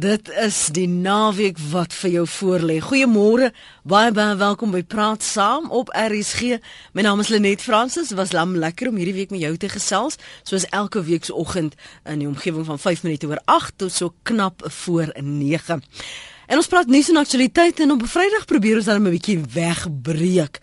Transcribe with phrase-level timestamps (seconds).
[0.00, 2.78] Dit is die naweek wat vir jou voorlê.
[2.80, 3.50] Goeiemôre.
[3.84, 6.56] Baie baie welkom by Praat Saam op RSG.
[6.96, 8.14] My naam is Lenet Fransis.
[8.16, 10.16] Was lam lekker om hierdie week met jou te gesels,
[10.48, 11.76] soos elke week se oggend
[12.08, 15.84] in die omgewing van 5 minute oor 8 tot so knap voor 9.
[16.46, 20.62] En ons praat nuus en aktualiteite en op Vrydag probeer ons dan 'n bietjie wegbreek.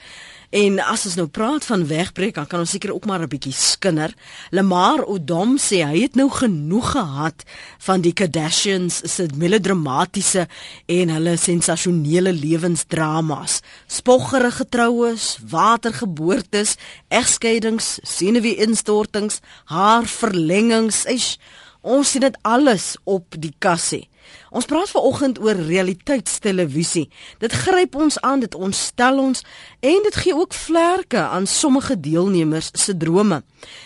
[0.50, 3.54] En as ons nou praat van wegbreek, dan kan ons seker ook maar 'n bietjie
[3.54, 4.14] skinder.
[4.50, 7.44] Lamar Odom sê hy het nou genoeg gehad
[7.78, 10.48] van die Kardashians se melodramatiese
[10.86, 13.60] en hulle sensasionele lewensdramas.
[13.88, 16.76] Spoggerige troues, watergeboortes,
[17.08, 21.38] egskeidings, senuwee-instortings, haarverlengings.
[21.82, 24.08] Ons sien dit alles op die kassie.
[24.50, 27.08] Ons praat vanoggend oor realiteitstelevisie.
[27.40, 29.44] Dit gryp ons aan, dit ontstel ons
[29.80, 33.42] en dit gee ook vlerke aan sommige deelnemers se drome.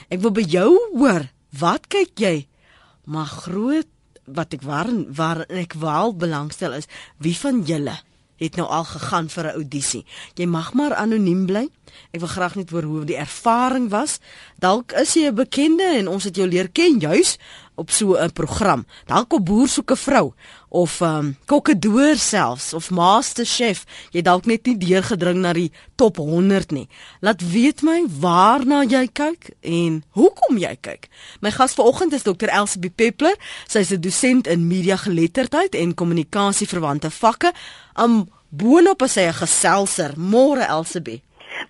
[0.10, 1.26] Ek wil by jou hoor,
[1.58, 2.36] wat kyk jy?
[3.10, 3.90] Maar groot
[4.30, 6.88] wat ek waar waar ek wel belangstel is,
[7.18, 7.98] wie van julle
[8.42, 10.06] het nou al gegaan vir 'n audisie?
[10.36, 11.70] Jy mag maar anoniem bly.
[12.12, 14.20] Ek wil graag net hoor hoe die ervaring was.
[14.60, 17.38] Dalk is jy 'n bekende en ons het jou leer ken juis
[17.82, 18.86] op so 'n program.
[19.06, 20.34] Dalk op boer soek 'n vrou
[20.70, 23.86] of ehm um, kokkedoor selfs of master chef.
[24.12, 26.88] Jy dalk net nie deurgedring na die top 100 nie.
[27.20, 31.10] Laat weet my waarna jy kyk en hoekom jy kyk.
[31.42, 32.48] My gas vanoggend is Dr.
[32.48, 33.36] Elsabie Peppler.
[33.68, 37.52] Sy is 'n dosent in media geletterdheid en kommunikasie verwante vakke.
[37.96, 40.14] Um boonop is sy 'n geselser.
[40.18, 41.22] Môre Elsabie.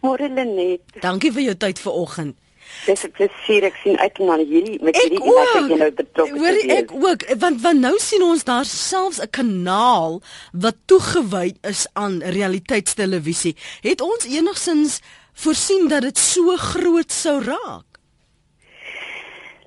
[0.01, 0.81] Môre Lenet.
[1.01, 2.35] Dankie vir jou tyd vanoggend.
[2.85, 6.33] Dis 'n plesier ek sien uit na hierdie met hierdie iemand wat jy nou betrokke
[6.33, 6.39] is.
[6.41, 11.87] Hoor ek ook want want nou sien ons daar selfs 'n kanaal wat toegewy is
[11.93, 13.55] aan realiteitstelevisie.
[13.81, 14.99] Het ons enigsins
[15.33, 17.85] voorsien dat dit so groot sou raak?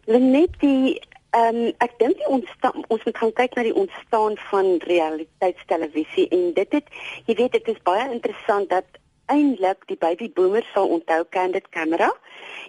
[0.05, 1.01] Lenet die
[1.35, 2.51] ehm um, ek dink ons
[2.89, 6.87] ons moet gaan kyk na die ontstaan van realiteitstelevisie en dit het
[7.27, 8.87] jy weet dit is baie interessant dat
[9.27, 12.13] eintlik die baby boomers sal onthou candid camera.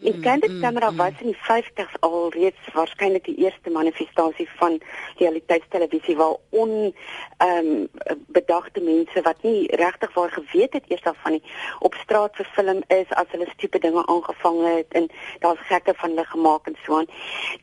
[0.01, 3.69] En mm, candid mm, camera mm, was in die 50s al reeds waarskynlik die eerste
[3.69, 4.79] manifestasie van
[5.17, 6.93] realiteitstelevisie waar on
[7.37, 7.87] ehm um,
[8.27, 11.43] bedagte mense wat nie regtig waar geweet het eers af van die
[11.79, 15.09] op straat verfilm is as hulle stupide dinge aangevang het en
[15.39, 17.09] daar's gekke van hulle gemaak en so aan.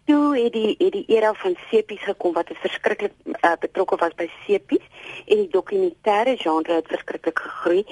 [0.04, 4.28] Toe het die het die era van sepies gekom wat verskriklik uh, betrokke was by
[4.46, 4.84] sepies
[5.26, 7.84] en die dokumentêre genre het verskriklik gegroei.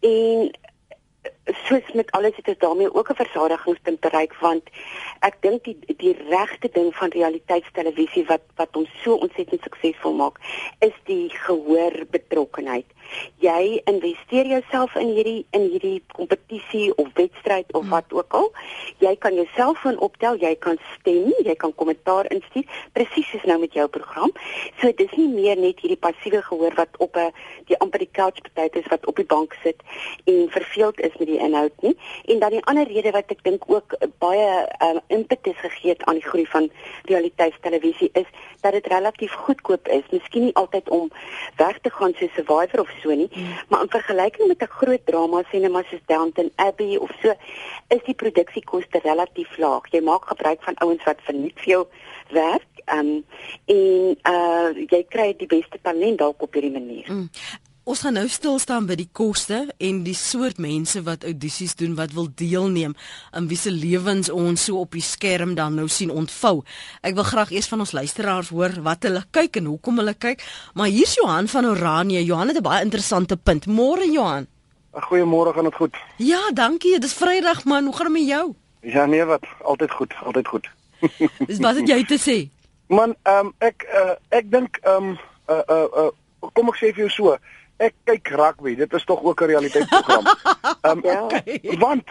[0.00, 0.50] En en
[1.66, 4.62] soos met alles het ons daarmee ook 'n versadigingspunt bereik want
[5.20, 10.38] ek dink die die regte ding van realiteitstelevisie wat wat ons so ontsettend suksesvol maak
[10.78, 12.86] is die gehoor betrokkenheid
[13.42, 17.90] jy investeer jouself in hierdie in hierdie kompetisie of wedstryd of hmm.
[17.90, 18.50] wat ook al.
[19.02, 22.64] Jy kan jou selfoon optel, jy kan stem, jy kan kommentaar instuur,
[22.96, 24.32] presies soos nou met jou program.
[24.80, 27.32] So dis nie meer net hierdie passiewe gehoor wat op 'n
[27.68, 29.80] die amper die couch partyt is wat op die bank sit
[30.24, 31.96] en verveeld is met die inhoud nie.
[32.24, 36.20] En dan die ander rede wat ek dink ook baie um, impetus gegee het aan
[36.20, 36.70] die groei van
[37.10, 38.28] realiteitstelevisie is
[38.60, 40.02] dat dit relatief goedkoop is.
[40.10, 41.10] Miskien nie altyd om
[41.56, 43.54] weg te gaan so Survivor of so nie, mm.
[43.68, 47.34] maar in vergelyking met 'n groot drama sinema soos Downton Abbey of so,
[47.88, 49.90] is die produksiekoste relatief laag.
[49.90, 51.86] Jy maak gebruik van ouens wat verniet vir jou
[52.30, 53.24] werk, um,
[53.64, 57.08] en uh jy kry die beste talent dalk op hierdie manier.
[57.08, 57.28] Mm.
[57.84, 61.92] Ons gaan nou stil staan by die koste en die soort mense wat audisies doen
[61.98, 62.94] wat wil deelneem
[63.36, 66.62] aan wie se lewens ons so op die skerm dan nou sien ontvou.
[67.04, 70.40] Ek wil graag eers van ons luisteraars hoor wat hulle kyk en hoekom hulle kyk.
[70.72, 72.24] Maar hier's Johan van Oranje.
[72.24, 73.66] Johan het 'n baie interessante punt.
[73.66, 74.46] Môre Johan.
[74.92, 75.96] Goeiemôre, gaan dit goed?
[76.16, 76.98] Ja, dankie.
[76.98, 77.84] Dis Vrydag man.
[77.84, 78.54] Hoe gaan dit met jou?
[78.80, 80.70] Ja, nee wat, altyd goed, altyd goed.
[81.48, 82.48] Dis wat het jy te sê?
[82.86, 85.18] Man, ehm um, ek uh, ek dink ehm um,
[85.48, 87.36] uh, uh, uh, kom ek sê vir jou so
[87.76, 88.76] ek kyk rugby.
[88.76, 90.24] Dit is tog ook 'n realiteitsprogram.
[90.82, 91.22] Ehm um, ja.
[91.22, 91.60] okay.
[91.78, 92.04] want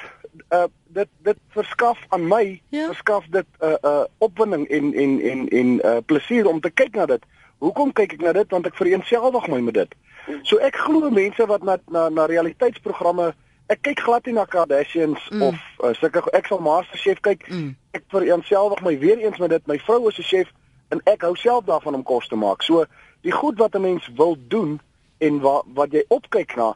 [0.50, 2.86] uh, dit dit verskaf aan my ja.
[2.88, 6.96] verskaf dit 'n uh, uh, opwinding en en en en uh, plesier om te kyk
[6.96, 7.24] na dit.
[7.58, 8.50] Hoekom kyk ek na dit?
[8.50, 9.96] Want ek vereenselwig my met dit.
[10.42, 13.34] So ek glo mense wat na na na realiteitsprogramme
[13.72, 15.42] ek kyk glad nie na Kardashians mm.
[15.42, 17.48] of uh, sulke ek sal MasterChef kyk.
[17.48, 17.76] Mm.
[17.92, 19.68] Ek vereenselwig my weer eens met dit.
[19.68, 20.52] My vrou is 'n chef
[20.90, 22.62] en ek hou self daarvan om kos te maak.
[22.62, 22.86] So
[23.22, 24.80] die goed wat 'n mens wil doen
[25.28, 26.74] en wat wat jy opkyk na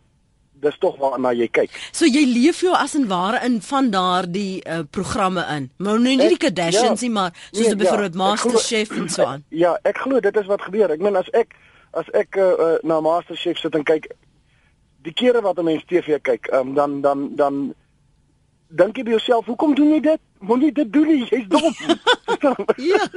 [0.61, 1.73] dis tog waarna jy kyk.
[1.93, 5.69] So jy leef jou as en ware in van daardie uh, programme in.
[5.77, 9.27] Maar nou nie die Kardashians nie, ja, maar soos nee, byvoorbeeld ja, MasterChef en so
[9.33, 9.43] aan.
[9.53, 10.93] Ja, ek glo dit is wat gebeur.
[10.93, 11.53] Ek meen as ek
[11.97, 14.09] as ek uh, uh, na MasterChef sit en kyk
[15.05, 17.73] die kere wat 'n mens TV kyk, um, dan dan dan
[18.67, 20.21] dink jy by jouself, hoekom doen jy dit?
[20.39, 21.73] Moenie dit doen nie, jy's dom.
[22.91, 23.07] ja.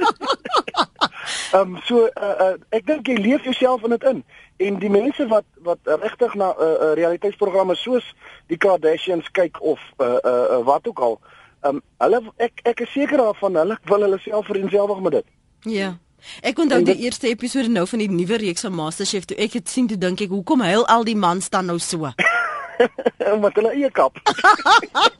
[1.51, 4.23] Ehm um, so uh, uh, ek dink jy leef jouself in dit in.
[4.57, 8.07] En die mense wat wat regtig na 'n uh, uh, realiteitsprogramme soos
[8.47, 11.19] die Kardashians kyk of uh, uh, uh, wat ook al,
[11.61, 15.25] ehm um, hulle ek ek is seker daarvan hulle wil hulle self vereenselwig met dit.
[15.59, 15.97] Ja.
[16.41, 19.69] Ek onthou die eerste episode nou van die nuwe reeks van MasterChef toe ek het
[19.69, 22.11] sien toe dink ek hoekom huil al die mans dan nou so?
[23.43, 24.17] met hulle eie kap.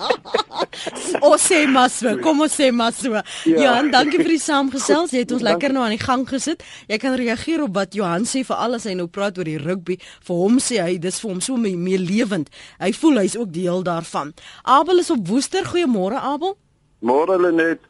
[1.28, 3.13] o sê maar so, kom ons sê maar so.
[3.13, 3.24] Ja.
[3.46, 5.13] Johan, dankie vir die saamgesels.
[5.16, 6.66] Jy het ons lekker nou aan die gang gesit.
[6.92, 10.00] Jy kan reageer op wat Johan sê vir alles hy nou praat oor die rugby.
[10.28, 12.52] Vir hom sê hy dis vir hom so mee, mee lewend.
[12.81, 14.36] Hy voel hy's ook deel daarvan.
[14.63, 15.68] Abel is op Woester.
[15.72, 16.58] Goeiemôre Abel.
[17.06, 17.81] Môre Lenet.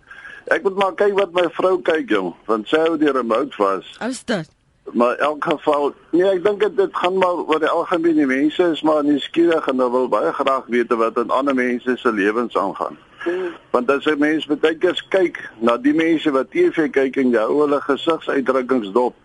[0.51, 3.87] Ek moet maar kyk wat my vrou kyk jong, want sy hou die remote vas.
[4.07, 4.49] Is dit?
[4.83, 8.63] Maar in elk geval nee ek dink dit gaan maar oor die algemeen die mense
[8.63, 12.57] is maar nuuskierig en hulle wil baie graag weet wat in ander mense se lewens
[12.57, 12.97] aangaan.
[13.23, 13.53] Hmm.
[13.71, 17.43] Want as jy mense baie keer kyk na die mense wat TV kyk en jy
[17.45, 19.15] hou hulle gesigsuitdrukkings dop.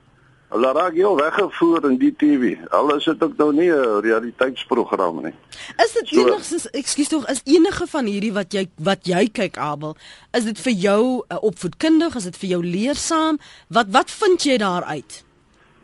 [0.55, 2.53] Hulle raak heel weggevoer in die TV.
[2.71, 5.35] Alles is ook nou nie 'n realiteitsprogram nie.
[5.85, 9.57] Is dit so, enigstens ekskuus tog is enige van hierdie wat jy wat jy kyk
[9.57, 9.97] Abel,
[10.33, 13.39] is dit vir jou uh, opvoedkundig, is dit vir jou leersaam?
[13.69, 15.26] Wat wat vind jy daaruit?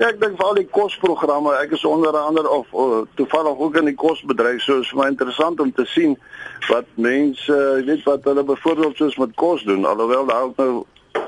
[0.01, 1.53] Ja, ek dink veral die kosprogramme.
[1.61, 5.61] Ek is onder andere of, of toevallig ook in die kosbedryf, so is my interessant
[5.61, 6.17] om te sien
[6.71, 10.73] wat mense, jy weet wat hulle byvoorbeeld soos met kos doen, alhoewel daar ook nou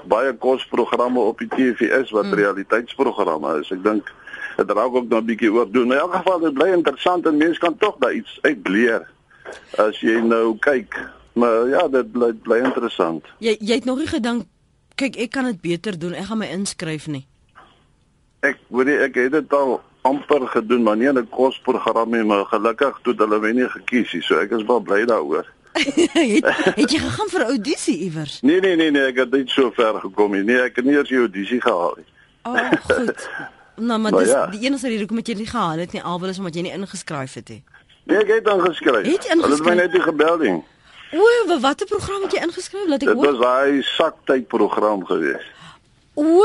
[0.08, 2.38] baie kosprogramme op die TV is wat mm.
[2.40, 3.72] realiteitsprogramme is.
[3.74, 4.08] Ek dink
[4.56, 5.92] dit raak ook nou 'n bietjie oor doen.
[5.92, 9.04] In elk geval dit bly interessant en mense kan tog daar iets uit leer
[9.76, 10.96] as jy nou kyk.
[11.34, 13.28] Maar ja, dit bly bly interessant.
[13.38, 14.48] Jy jy het nog nie gedink
[14.94, 16.14] kyk ek kan dit beter doen.
[16.14, 17.26] Ek gaan my inskryf nie
[18.50, 22.44] ek weet nie ek het dit al amper gedoen maar nie 'n kosprogram nie maar
[22.44, 25.46] gelukkig toe hulle my nie gekies nie so ek is baie bly daaroor.
[26.14, 26.46] Het,
[26.78, 28.40] het jy gegaan vir audisie iewers?
[28.40, 30.42] Nee nee nee nee ek het net so ver gekom nie.
[30.42, 32.06] Nee ek het nie eers die audisie gehaal nie.
[32.42, 33.28] Oh goed.
[33.76, 34.46] Nou maar dis ja.
[34.46, 37.34] die enigste rede hoekom jy nie gehaal het nie alwel is omdat jy nie ingeskryf
[37.34, 37.62] het nie.
[38.04, 40.62] Nee ek het dan geskryf hulle het my net die gebelding
[41.14, 42.86] O, wat 'n program het jy ingeskryf?
[42.86, 43.26] Laat ek hoor.
[43.26, 45.53] Dit was hy saktyd program geweest.
[46.14, 46.44] O.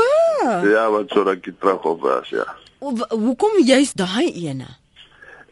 [0.66, 2.46] Ja, wat so rukkie terug op was, ja.
[2.78, 4.66] O, hoekom jy's daai ene?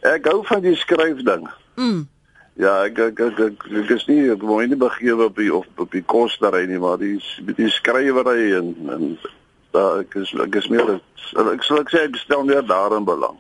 [0.07, 1.49] Ek hou van die skryf ding.
[1.79, 2.07] Mm.
[2.59, 5.67] Ja, ek ek ek, ek, ek is nie ek wou nie begewe op die of
[5.79, 7.19] op die kostery nie, maar die
[7.55, 9.05] die skrywery en en
[9.77, 13.39] daar ek is ek is meer ek sal ek sê ek stel meer daarin belang.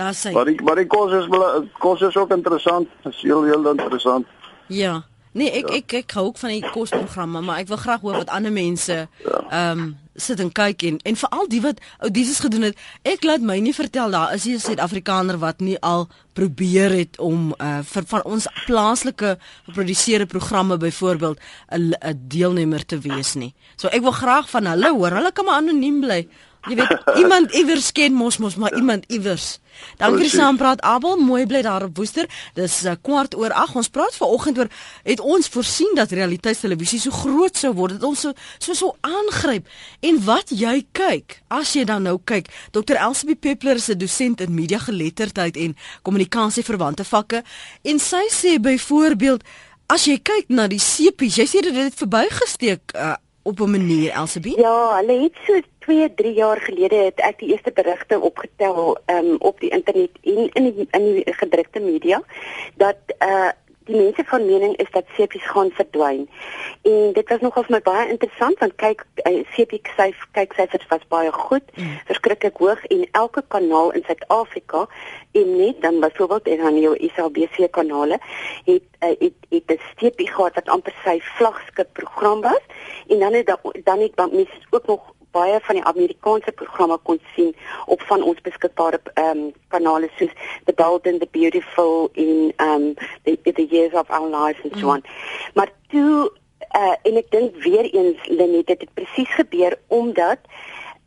[0.00, 0.32] Daar sê.
[0.34, 1.30] Maar die maar die kos is
[1.78, 4.26] kos is ook interessant, is heel heel interessant.
[4.66, 5.02] Ja.
[5.32, 5.74] Nee, ek ja.
[5.76, 8.96] ek ek hou ook van die kosprogramme, maar ek wil graag hoor wat ander mense
[9.06, 9.06] ja.
[9.24, 9.72] ehm ja.
[9.72, 9.90] um,
[10.20, 12.80] sit en kyk en en veral die wat ou Jesus gedoen het.
[13.08, 17.54] Ek laat my nie vertel daar is 'n Suid-Afrikaner wat nie al probeer het om
[17.58, 21.38] uh vir van ons plaaslike geproduseerde programme byvoorbeeld
[21.70, 23.54] 'n 'n deelnemer te wees nie.
[23.76, 25.10] So ek wil graag van hulle hoor.
[25.10, 26.28] Hulle kan maar anoniem bly.
[26.68, 28.76] Jy weet iemand iewers ken mos mos maar ja.
[28.76, 29.58] iemand iewers.
[29.96, 32.28] Dankie vir saampraat Abel, mooi bly daar op Woester.
[32.54, 33.78] Dis uh, kwart oor 8.
[33.80, 34.68] Ons praat vanoggend oor
[35.06, 39.70] het ons voorsien dat realiteitstelevisie so groot sou word dat ons so so so aangryp.
[40.04, 42.98] En wat jy kyk, as jy dan nou kyk, Dr.
[43.00, 47.42] Elsabie Peppler is 'n dosent in media geletterdheid en kommunikasie verwante vakke
[47.82, 49.42] en sy sê byvoorbeeld
[49.90, 54.12] as jy kyk na die sepies, jy sê dit het verbygesteek uh, op 'n manier
[54.12, 54.58] Elsabie?
[54.58, 55.60] Ja, hulle het so
[55.90, 60.46] 2, 3 jaar gelede het ek die eerste berigte opgetel um, op die internet en
[60.52, 62.22] in die, in die gedrukte media
[62.78, 63.50] dat uh
[63.90, 66.28] die mense van mening is dat sepies gaan verdwyn.
[66.86, 70.86] En dit was nogal vir my baie interessant want kyk uh, sepie syf kyk syfers
[70.92, 71.96] was baie goed, mm.
[72.06, 74.84] verskriklik hoog en elke kanaal in Suid-Afrika
[75.40, 78.20] en net dan byvoorbeeld en dan jou SABC kanale
[78.68, 82.62] het uh, het het 'n sepie gehad wat amper sy vlaggenskap program was
[83.08, 83.46] en dan het
[83.84, 87.54] dan het mense ook nog baie van die Amerikaanse programme kon sien
[87.86, 90.34] op van ons beskikbare ehm um, kanale soos
[90.64, 92.94] The Bold and the Beautiful in ehm um,
[93.24, 95.02] the, the Years of Our Lives and so on.
[95.04, 95.50] Mm.
[95.54, 96.30] Maar toe
[96.76, 100.38] uh, en ek dink weer eens Lenet dit het presies gebeur omdat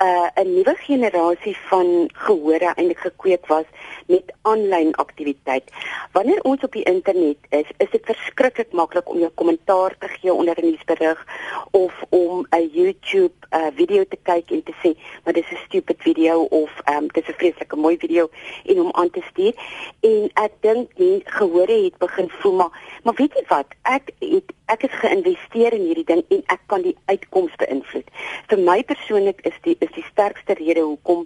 [0.01, 3.65] uh, 'n nuwe generasie van gehore eintlik gekweek was
[4.07, 5.63] met aanlyn aktiwiteit.
[6.11, 10.33] Wanneer ons op die internet is, is dit verskriklik maklik om jou kommentaar te gee
[10.33, 11.25] onder 'n nuusberig
[11.71, 15.97] of om 'n YouTube uh, video te kyk en te sê, "Maar dis 'n stupid
[15.99, 18.29] video" of um, "Dis 'n vreeslike mooi video"
[18.65, 19.53] en hom aan te stuur.
[19.99, 23.67] En ek dink die gehore het begin voel maar, maar weet jy wat?
[23.81, 28.07] Ek het ek is geïnvesteer in hierdie ding en ek kan die uitkoms beïnvloed.
[28.51, 31.25] Vir my persoonlik is die is die sterkste rede hoekom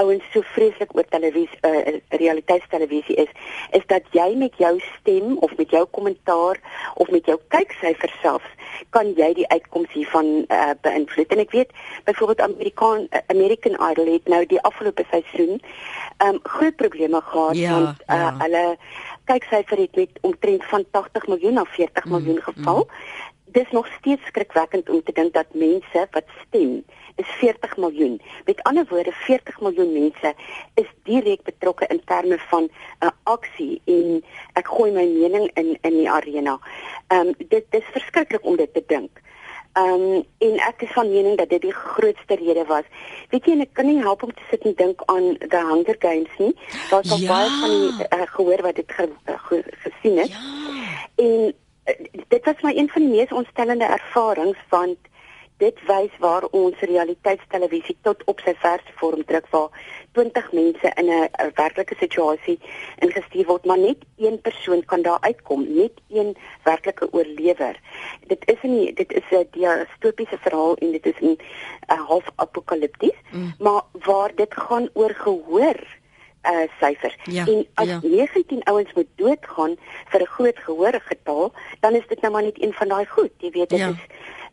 [0.00, 3.32] ouens so vreeslik oor televisie uh, realiteitstelevisie is,
[3.76, 6.60] is dat jy met jou stem of met jou kommentaar
[6.96, 8.56] of met jou kyksyfers selfs
[8.94, 11.32] kan jy die uitkoms hiervan uh, beïnvloed.
[11.34, 11.72] En ek weet
[12.08, 15.60] byvoorbeeld Amerikaan uh, American Idol het nou die afgelope seisoen
[16.24, 18.34] um groot probleme gehad ja, want uh, ja.
[18.42, 18.64] hulle
[19.28, 22.86] kyksyfer het met omtrent van 80 miljoen na 40 mm, miljoen geval.
[22.88, 22.94] Mm.
[23.52, 26.84] Dis nog steeds skrikwekkend om te dink dat mense wat stem
[27.18, 28.20] is 40 miljoen.
[28.44, 30.34] Met ander woorde 40 miljoen mense
[30.74, 35.78] is direk betrokke in terme van 'n uh, aksie en ek gooi my mening in
[35.80, 36.58] in die arena.
[37.08, 39.10] Ehm um, dit dis verskriklik om dit te dink.
[39.78, 42.86] Ehm um, en ek is van mening dat dit die grootste rede was.
[43.30, 46.40] Weet jy, ek kan nie help om te sit en dink aan The Hunger Games
[46.42, 46.54] nie.
[46.90, 47.28] Daar's al ja.
[47.28, 50.32] baie van die uh, gehoor wat dit ge, uh, ge, gesien het.
[50.34, 50.42] Ja.
[51.14, 54.98] En uh, dit was my een van die mees ontstellende ervarings want
[55.58, 59.70] dit wys waar ons realiteitstelevisie tot op sy verste vorm druk waar
[60.18, 62.58] 20 mense in 'n werklike situasie
[62.98, 67.76] ingestuur word maar net een persoon kan daar uitkom net een werklike oorlewer
[68.26, 71.38] dit is nie dit is 'n distopiese verhaal en dit is 'n
[71.86, 73.54] half apokalipties mm.
[73.58, 75.78] maar waar dit gaan oor gehoor
[76.44, 77.98] uh syfers ja, en as ja.
[78.02, 82.62] 19 ouens moet doodgaan vir 'n groot gehoor getal dan is dit nou maar net
[82.62, 83.88] een van daai goed jy weet dit ja.
[83.88, 84.06] is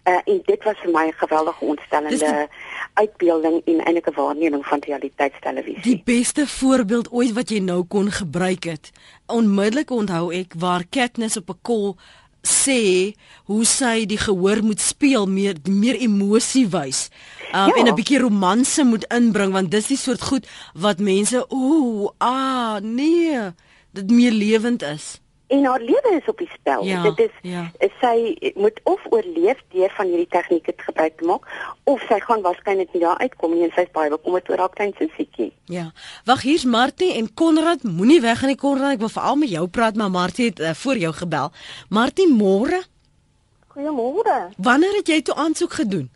[0.06, 2.50] Uh, en dit was vir my 'n geweldige ontstellende
[2.94, 5.82] uitbeelding en eintlik 'n waarneming van realiteitstelevisie.
[5.82, 8.92] Die beste voorbeeld ooit wat jy nou kon gebruik het.
[9.26, 11.98] Onmiddellik onthou ek waar Katniss op 'n kol
[12.42, 17.10] sê hoe sy die gehoor moet speel meer meer emosie wys.
[17.54, 17.74] Um, ja.
[17.76, 22.78] en 'n bietjie romanse moet inbring want dis die soort goed wat mense ooh ah
[22.82, 23.40] nee
[23.92, 26.84] dit meer lewend is en haar lewe is op die spel.
[26.84, 27.66] Ja, dit is ja.
[28.02, 31.46] sy moet of oorleef deur van hierdie tegnieke te gebruik te maak
[31.84, 34.94] of sy gaan waarskynlik nie daar uitkom nie en sy's baie bekommerd oor haar klein
[34.98, 35.52] sussiekie.
[35.72, 35.92] Ja.
[36.26, 39.68] Wag, hier's Martie en Konrad, moenie weg aan die Konrad, ek wil veral met jou
[39.68, 41.52] praat, maar Martie het uh, voor jou gebel.
[41.90, 42.82] Martie, môre?
[43.76, 44.50] Goeiemôre.
[44.58, 46.10] Wanneer het jy toe aansoek gedoen?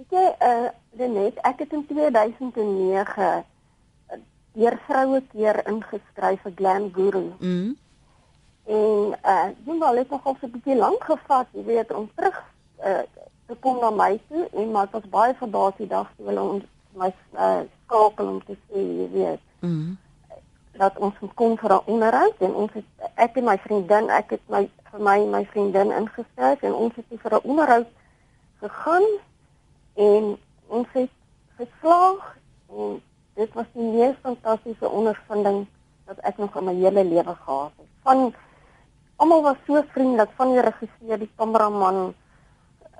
[0.00, 0.68] Weet jy, uh
[1.00, 4.18] net ek het in 2009 eh,
[4.58, 7.30] deur vroue keer ingeskryf vir Glam Guru.
[7.38, 7.70] Mhm.
[8.66, 12.42] En uh jy wel het nogal so 'n bietjie lank gevat, jy weet, om terug
[12.84, 13.02] uh
[13.46, 16.42] te kom na my toe en maar dit was baie verbaas die dag toe hulle
[16.42, 16.64] ons
[16.94, 19.40] my uh skakel om te sê, jy weet.
[19.60, 19.72] Mhm.
[19.72, 19.98] Mm
[20.80, 24.44] dat ons kom vir 'n onderhoud en ons het ek en my vriendin, ek het
[24.48, 27.90] my vir my my vriendin ingeskryf en ons het vir 'n onderhoud
[28.62, 29.06] gegaan
[29.94, 31.10] en ons het
[31.56, 32.36] geslaag
[32.68, 33.02] en
[33.34, 35.66] dit was die mees fantastiese ondervinding
[36.06, 37.90] wat ek nog in my hele lewe gehad het.
[38.02, 38.34] Van
[39.20, 41.98] almal was so vriendelik van die regisseur, die kameraman,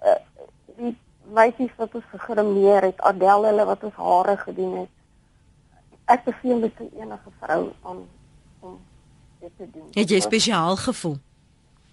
[0.05, 0.19] uh,
[0.77, 0.93] die
[1.33, 4.93] meisies wat ons gegrimeer het, Adel hulle wat ons hare gedoen het.
[6.11, 8.05] Ek beveel dit vir enige vrou om
[8.61, 8.77] om
[9.41, 9.89] dit te doen.
[9.97, 11.17] Het jy spesiaal gevoel?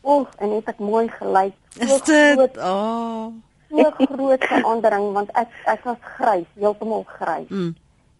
[0.03, 1.55] Oek, en het ek mooi gelyk.
[1.79, 2.57] Is dit?
[2.57, 3.31] Oh.
[3.69, 7.47] So groot verandering want ek ek was grys, heeltemal grys.
[7.47, 7.75] Mm.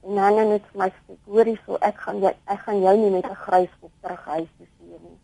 [0.07, 0.87] En dan net my
[1.27, 4.51] hoorie so ek gaan jy ek gaan jou nie met 'n grys kop terug huis
[4.55, 5.17] toe sien nie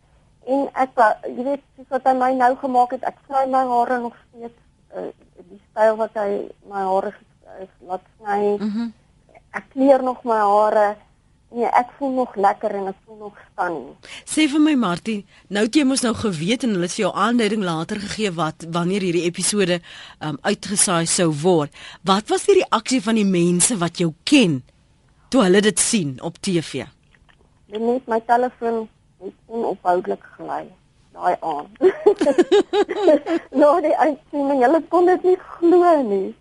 [0.46, 0.98] en ek
[1.28, 4.58] jy weet soos wat hy my nou gemaak het ek sny my hare nog steeds
[4.96, 5.08] uh,
[5.48, 6.28] die styl wat hy
[6.70, 7.14] my hare
[7.62, 8.56] is laat sny.
[8.58, 8.92] Mm -hmm.
[9.52, 10.96] ek kleur nog my hare.
[11.54, 13.76] Nee ek voel nog lekker en ek voel nog staan.
[14.26, 17.14] Sê vir my Martie nou het jy mos nou geweet en hulle het vir jou
[17.14, 19.80] aanduiding later gegee wat wanneer hierdie episode
[20.20, 21.70] um, uitgesaai sou word.
[22.02, 24.64] Wat was die reaksie van die mense wat jou ken
[25.28, 26.86] toe hulle dit sien op TV
[27.78, 28.84] net my telefoon
[29.24, 30.64] het onophoudelik gelei
[31.14, 31.78] daai aand.
[33.60, 36.34] nou die uitsending, hulle kon dit nie glo nie.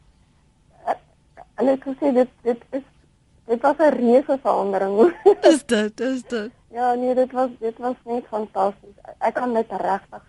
[1.59, 2.85] Hulle het gesê dit dit is
[3.51, 4.97] dit was 'n reuse verandering.
[5.51, 5.99] is dit?
[5.99, 6.51] Is dit?
[6.73, 8.97] Ja, nee, dit was dit was net fantasties.
[9.19, 10.23] Ek kan net regtig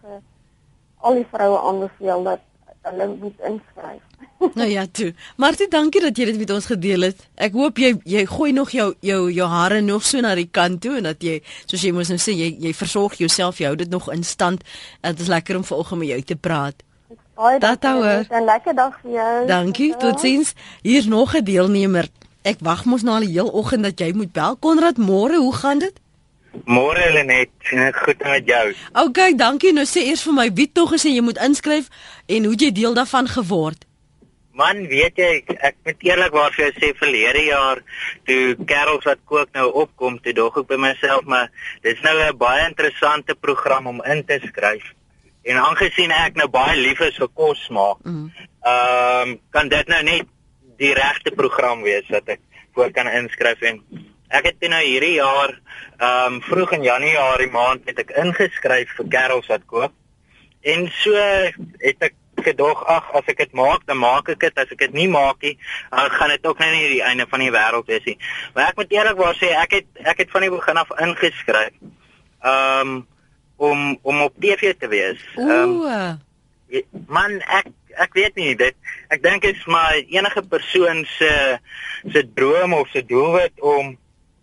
[1.04, 2.40] al die vroue aanbeveel dat
[2.88, 4.02] hulle moet inskryf.
[4.60, 5.12] nou ja, toe.
[5.40, 7.20] Martie, dankie dat jy dit met ons gedeel het.
[7.34, 10.82] Ek hoop jy jy gooi nog jou jou jou hare nog so na die kant
[10.84, 13.78] toe en dat jy soos jy mos nou sê jy jy versorg jouself, jy hou
[13.80, 14.64] dit nog in stand.
[15.04, 16.84] Dit is lekker om vanoggend met jou te praat.
[17.34, 18.28] Baie dankie.
[18.30, 19.46] 'n Lekker dag vir jou.
[19.46, 19.96] Dankie.
[19.96, 20.54] Totsiens.
[20.82, 22.08] Hier's nog 'n deelnemer.
[22.44, 24.56] Ek wag mos nou al die heel oggend dat jy moet bel.
[24.56, 26.00] Konrad, môre, hoe gaan dit?
[26.64, 27.50] Môre Lenet,
[27.98, 28.74] goed met jou.
[29.02, 29.72] OK, dankie.
[29.74, 31.90] Nou sê eers vir my wie tog gesê jy moet inskryf
[32.30, 33.84] en hoe jy deel daarvan geword.
[34.54, 37.80] Man, weet jy, ek, ek moet eerlikwaar vir jou sê verlede jaar
[38.28, 41.50] toe Kerels wat kook nou opkom, toe dog ek by myself, maar
[41.82, 44.84] dis nou 'n baie interessante program om in te skryf.
[45.42, 48.30] En aangesien ek nou baie lief is vir kos maak, mhm.
[48.62, 49.32] ehm mm.
[49.34, 50.26] um, kan dit nou net
[50.78, 52.40] die regte program wees wat ek
[52.74, 53.82] voor kan inskryf en
[54.34, 55.54] ek het nou hierdie jaar
[55.98, 59.92] ehm um, vroeg in Januarie maand het ek ingeskryf vir Carols wat koop.
[60.62, 62.14] En so het ek
[62.44, 65.40] gedog ag as ek dit maak dan maak ek dit as ek dit nie maak
[65.46, 65.54] nie
[65.90, 68.18] dan gaan dit ook nou nie die einde van die wêreld wees nie.
[68.54, 71.74] Maar ek moet eerlikwaar sê ek het ek het van die begin af ingeskryf.
[72.42, 73.02] Ehm um,
[73.56, 75.20] om om op TV te wees.
[75.38, 76.20] Ehm um,
[77.06, 78.74] man ek ek weet nie dit
[79.14, 81.30] ek dink dit is maar enige persoon se
[82.10, 83.94] se droom of se doelwit om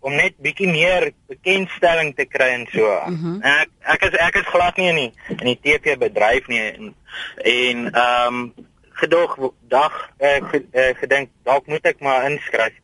[0.02, 2.90] om net bietjie meer bekendstelling te kry en so.
[3.06, 3.42] Mm -hmm.
[3.42, 6.94] Ek ek is ek is glad nie in die in die TV bedryf nie en
[7.36, 8.54] en ehm um,
[9.02, 9.36] gedog
[9.68, 12.74] dag eh uh, gedink dalk moet ek maar inskryf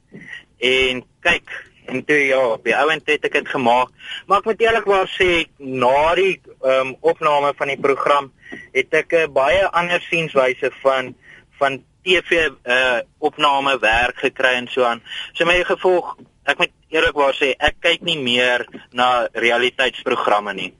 [0.58, 1.48] en kyk
[1.86, 3.88] en toe ja op die ouend het ek dit gemaak
[4.26, 8.32] maar ek moet eerlikwaar sê na die ehm um, opname van die program
[8.72, 11.14] het ek 'n uh, baie ander sienswyse van
[11.58, 15.02] van TV uh eh, opname werk gekry en so aan.
[15.32, 16.16] So my gevolg,
[16.48, 20.72] ek moet eerlikwaar sê ek kyk nie meer na realiteitsprogramme nie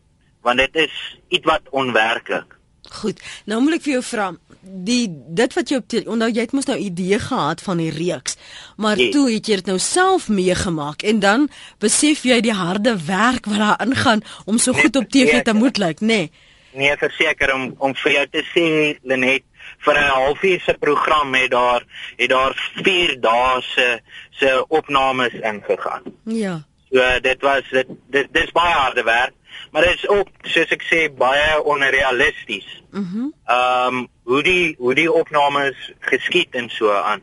[0.46, 0.94] want dit is
[1.34, 2.54] iets wat onwerklik.
[3.02, 3.18] Goed.
[3.44, 4.28] Nou moet ek vir jou vra,
[4.62, 8.38] die dit wat jy op onthou jy het mos nou idee gehad van die reeks,
[8.80, 9.12] maar yes.
[9.12, 11.48] toe het jy dit nou self meegemaak en dan
[11.84, 15.56] besef jy die harde werk wat daar ingaan om so nee, goed op TV te
[15.56, 16.06] moet lyk, nê?
[16.06, 16.46] Nee.
[16.78, 18.64] Nee, verseker om om vir jou te sê
[19.08, 19.44] Lenet
[19.78, 21.82] vir 'n halfuur se program het daar
[22.16, 26.02] het daar 4 dae se se opnames ingegaan.
[26.24, 26.66] Ja.
[26.90, 29.32] So dit was dit dit dis baie harde werk,
[29.70, 32.82] maar dit is ook soos ek sê baie onrealisties.
[32.90, 33.18] Mhm.
[33.18, 37.22] Mm ehm um, hoe die hoe die opnames geskied en so aan.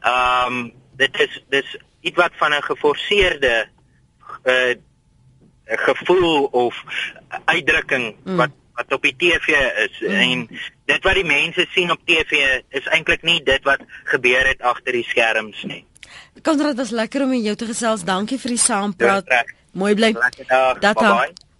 [0.00, 3.68] Ehm um, dit is dis iets wat van 'n geforseerde
[4.44, 4.74] uh
[5.66, 6.82] gevoel of
[7.44, 8.36] uitdrukking mm.
[8.36, 10.22] wat wat op die TV is mm.
[10.26, 10.46] en
[10.92, 14.98] dit wat die mense sien op TV is eintlik nie dit wat gebeur het agter
[14.98, 15.82] die skerms nie.
[16.42, 18.04] Konrad was lekker om met jou te gesels.
[18.06, 19.32] Dankie vir die saampraat.
[19.76, 20.12] Mooi bly.
[20.80, 21.00] Dat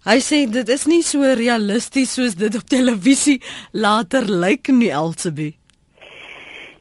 [0.07, 3.41] hy sê dit is nie so realisties soos dit op televisie
[3.73, 5.57] later lyk nie Elsabie.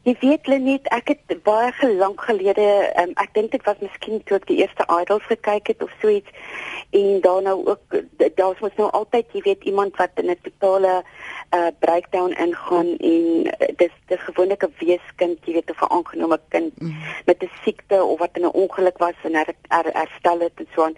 [0.07, 2.63] Jy weet Lenet, ek het baie gelank gelede,
[3.03, 6.13] um, ek dink dit was miskien toe ek die eerste Idols gekyk het of so
[6.15, 6.31] iets
[6.95, 7.97] en daar nou ook
[8.39, 11.03] daar's mos nou altyd, jy weet, iemand wat in 'n totale
[11.59, 16.39] uh breakdown ingaan en uh, dis dis gewoonlik 'n weeskind, jy weet, of 'n aangenome
[16.55, 16.95] kind mm.
[17.27, 20.69] met 'n siekte of wat in 'n ongeluk was en her, her, herstel het en
[20.75, 20.97] so aan.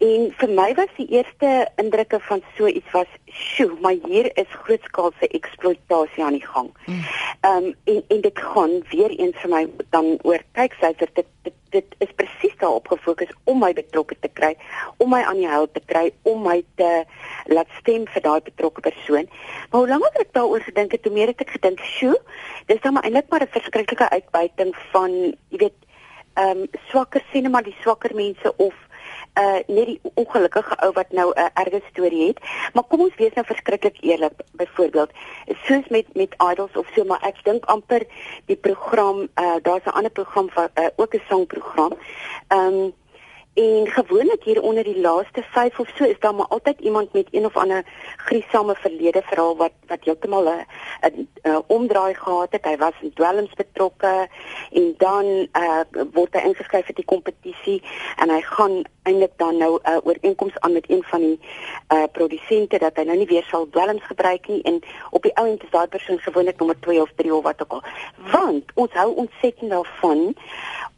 [0.00, 4.46] En vir my was die eerste indrukke van so iets was, "Sjoe, maar hier is
[4.50, 7.04] grootskaalse eksploitasie aan die gang." Mm.
[7.40, 11.26] Ehm um, en en dit gaan weer eens vir my dan oor kyk syfer dit,
[11.42, 14.56] dit dit is presies daarop gefokus om my betrokke te kry,
[14.96, 17.04] om my aan die hou te kry, om my te
[17.46, 19.28] laat stem vir daai betrokke persoon.
[19.70, 22.16] Maar hoe langer ek daaroor gedink het, hoe meer het ek gedink, "Sjoe,
[22.66, 25.10] dis dan maar eintlik maar 'n verskriklike uitbuiting van,
[25.48, 25.78] jy weet,
[26.34, 28.74] ehm um, swakker sien maar die swakker mense of
[29.34, 32.38] uh net die ongelukkige ou wat nou 'n uh, erge storie het.
[32.72, 34.32] Maar kom ons wees nou verskriklik eerlik.
[34.52, 35.10] Byvoorbeeld,
[35.64, 38.06] soos met met Idols of so, maar ek dink amper
[38.46, 41.92] die program uh daar's 'n ander program wat uh, ook 'n sangprogram.
[42.48, 42.92] Ehm um,
[43.54, 47.26] En gewoonlik hier onder die laaste 5 of so is daar maar altyd iemand met
[47.30, 47.84] een of ander
[48.16, 50.46] griesame verlede verhaal wat wat heeltemal
[51.00, 51.28] 'n
[51.66, 52.64] omdraai gehad het.
[52.64, 54.28] Hy was in dwelms betrokke
[54.70, 55.80] en dan uh,
[56.12, 57.82] word hy ingeskryf vir die kompetisie
[58.16, 61.40] en hy gaan eintlik dan nou 'n uh, ooreenkoms aan met een van die
[61.92, 65.46] uh, produsente dat hy nou nie weer sal dwelms gebruik nie en op die ou
[65.48, 67.82] end is daai persoon gewoonlik nommer 2 of 3 of wat ook al.
[68.30, 70.34] Want ons hou ontsettend daarvan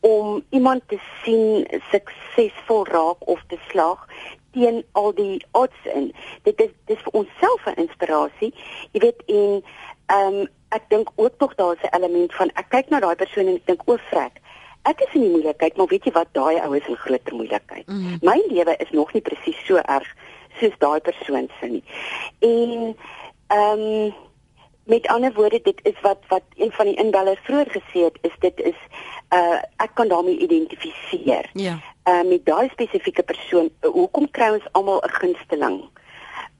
[0.03, 4.07] om iemand te sien suksesvol raak of te slaag
[4.53, 6.11] teen al die odds in.
[6.43, 8.53] Dit is dis vir onsself 'n inspirasie.
[8.93, 9.63] Jy weet en
[10.07, 13.47] ehm um, ek dink ook tog daar's 'n element van ek kyk na daai persoon
[13.47, 14.41] en ek dink o, vrek.
[14.83, 17.87] Ek is in die moeilikheid, maar weet jy wat daai ou is in groter moeilikheid.
[17.87, 18.19] Mm -hmm.
[18.21, 20.09] My lewe is nog nie presies so erg
[20.61, 21.85] soos daai persoon se nie.
[22.39, 22.97] En
[23.47, 24.15] ehm um,
[24.85, 28.37] met ander woorde dit is wat wat een van die inbellers vroeër gesê het is
[28.39, 28.79] dit is
[29.31, 31.51] uh ek kan daarmee identifiseer.
[31.53, 31.79] Ja.
[32.09, 35.83] Uh met daai spesifieke persoon, uh, hoekom kry ons almal 'n gunsteling?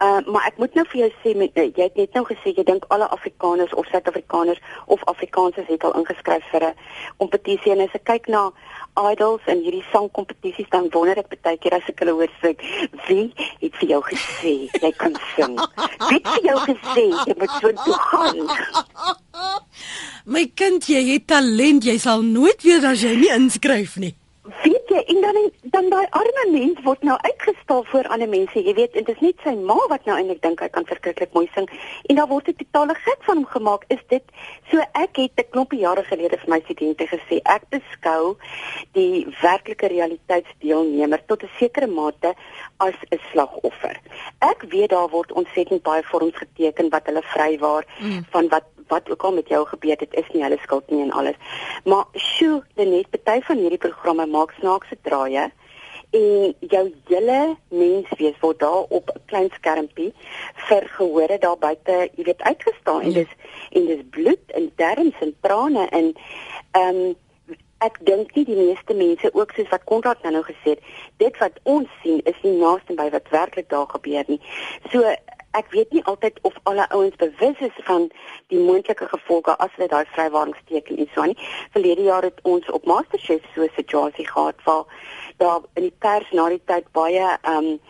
[0.03, 2.53] Uh maar ek moet nou vir jou sê met uh, jy het net nou gesê
[2.57, 6.75] jy dink alle Afrikaners of Suid-Afrikaners of Afrikaners het al ingeskryf vir 'n
[7.23, 8.51] kompetisie en as ek kyk na
[9.13, 12.51] idols en hierdie sangkompetisies dan wonder ek baie keer as ek hulle hoor sê
[13.07, 13.31] wie
[13.63, 15.55] het vir jou gesê jy kan sing?
[16.09, 18.39] Wie het vir jou gesê jy moet so toe gaan?
[20.33, 24.15] My kind, jy het talent, jy sal nooit weer as jy nie inskryf nie.
[24.43, 25.37] Weet jy en dan
[25.71, 28.59] dan daai arme mens word nou uitgestal voor ander mense.
[28.59, 31.31] Jy weet, en dit is net sy ma wat nou eintlik dink hy kan verskriklik
[31.37, 31.69] mooi sing
[32.11, 33.85] en dan word 'n totale gek van hom gemaak.
[33.89, 34.25] Is dit
[34.73, 38.37] so ek het 'n klompie jare gelede vir my studente gesê, ek beskou
[38.93, 42.35] die werklike realiteitsdeelnemer tot 'n sekere mate
[42.87, 43.97] as 'n slagoffer.
[44.39, 48.27] Ek weet daar word ontsettend baie vorms geteken wat hulle vrywaar mm.
[48.31, 51.13] van wat wat ook al met jou gebeur het, is nie hulle skuld nie en
[51.17, 51.37] alles.
[51.85, 55.51] Maar sjoe, net party van hierdie programme maak snaakse draaie
[56.13, 60.13] en jou hele menswees word daar op 'n klein skermpie
[60.69, 63.15] vir gehore daar buite, jy weet, uitgestaan en ja.
[63.15, 63.33] dis
[63.71, 66.15] en dis bloed en darmes en trane en
[66.71, 67.17] ehm um,
[67.83, 70.83] ek dink nie die meeste mense ook soos wat Konrad nou nou gesê het,
[71.23, 74.41] dit wat ons sien is nie naaste by wat werklik daar gebeur nie.
[74.93, 75.03] So
[75.53, 78.09] ek weet nie altyd of alle ouens bewus is van
[78.53, 81.51] die moontlike gevolge as hulle daai vrywaringsteken en so aan nie.
[81.75, 84.85] Verlede jaar het ons op MasterChef so 'n situasie gehad waar
[85.37, 87.81] daar in die pers na die tyd baie ehm um,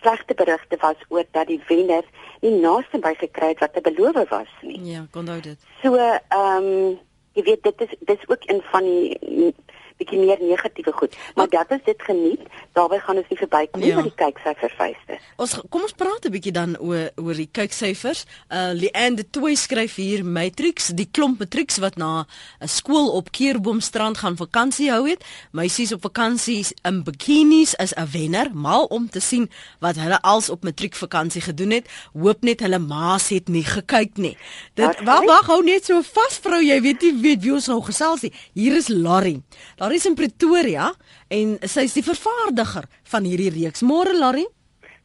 [0.00, 2.04] slegte berigte was oor dat die wenner
[2.40, 4.80] nie naaste by gekry het wat hulle beloof was nie.
[4.92, 5.58] Ja, kon onthou dit.
[5.82, 6.98] So ehm um,
[7.34, 9.54] jy weet dit is dis ook een van die
[10.00, 11.16] bietjie meer negatiewe goed.
[11.34, 12.40] Maar dat is dit geniet.
[12.72, 14.00] Daarbey gaan ons nie verbykom nie ja.
[14.00, 15.18] met die kyksyfers vyste.
[15.36, 18.24] Ons kom ons praat 'n bietjie dan oor oor die kyksyfers.
[18.50, 22.26] Uh Leande Toy skryf hier Matrix, die klomp Matrix wat na
[22.60, 25.24] 'n skool op Keerboomstrand gaan vakansie hou het.
[25.52, 30.48] Meisies op vakansies in bikinis is 'n wenner, mal om te sien wat hulle als
[30.50, 31.88] op matriek vakansie gedoen het.
[32.12, 34.36] Hoop net hulle ma's het nie gekyk nie.
[34.74, 37.80] Dit wag wag hou net so vas vrou, jy weet nie weet wie ons nou
[37.82, 38.32] gesels nie.
[38.54, 39.42] Hier is Larry.
[39.84, 40.86] Larry is in Pretoria
[41.28, 43.82] en sy is die vervaardiger van hierdie reeks.
[43.84, 44.46] Môre Larry.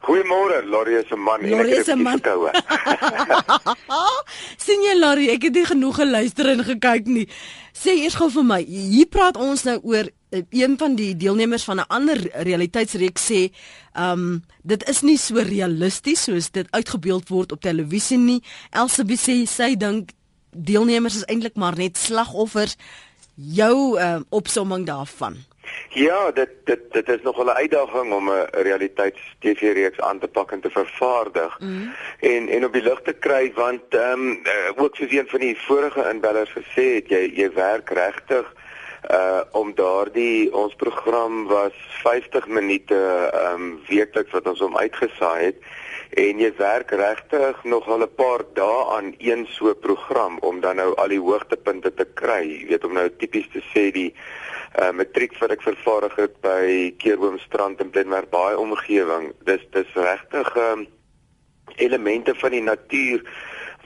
[0.08, 2.50] Goeiemôre, Larry is 'n man Larry en ek het gekoue.
[4.64, 7.26] Sien jy Larry, ek het nie genoeg geluister en gekyk nie.
[7.76, 11.68] Sê eers gou vir my, hier praat ons nou oor eh, een van die deelnemers
[11.68, 13.52] van 'n ander realiteitsreeks sê,
[13.92, 18.40] ehm um, dit is nie so realisties soos dit uitgebeeld word op televisie nie.
[18.72, 20.16] Elsabie sê sy dink
[20.56, 22.76] deelnemers is eintlik maar net slagoffers
[23.34, 25.36] jou uh, opsomming daarvan?
[25.88, 30.28] Ja, dit dit dit is nog 'n uitdaging om 'n realiteits TV reeks aan te
[30.28, 31.94] pak en te vervaardig mm.
[32.20, 35.40] en en op die lig te kry want ehm um, uh, ook soos een van
[35.40, 38.54] die vorige inbellers gesê het, jy jy werk regtig
[39.10, 42.94] uh om daardie ons program was 50 minute
[43.32, 45.56] ehm um, weekliks wat ons hom uitgesaai het
[46.18, 50.76] en jy werk regtig nog al 'n paar dae aan een so program om dan
[50.76, 52.42] nou al die hoogtepunte te kry.
[52.42, 54.14] Jy weet om nou tipies te sê die
[54.78, 59.32] uh matriek wat ek vervaardig het by Keerboomstrand in Plenmerg baie omgewing.
[59.44, 60.86] Dis dis regtig um
[61.76, 63.22] elemente van die natuur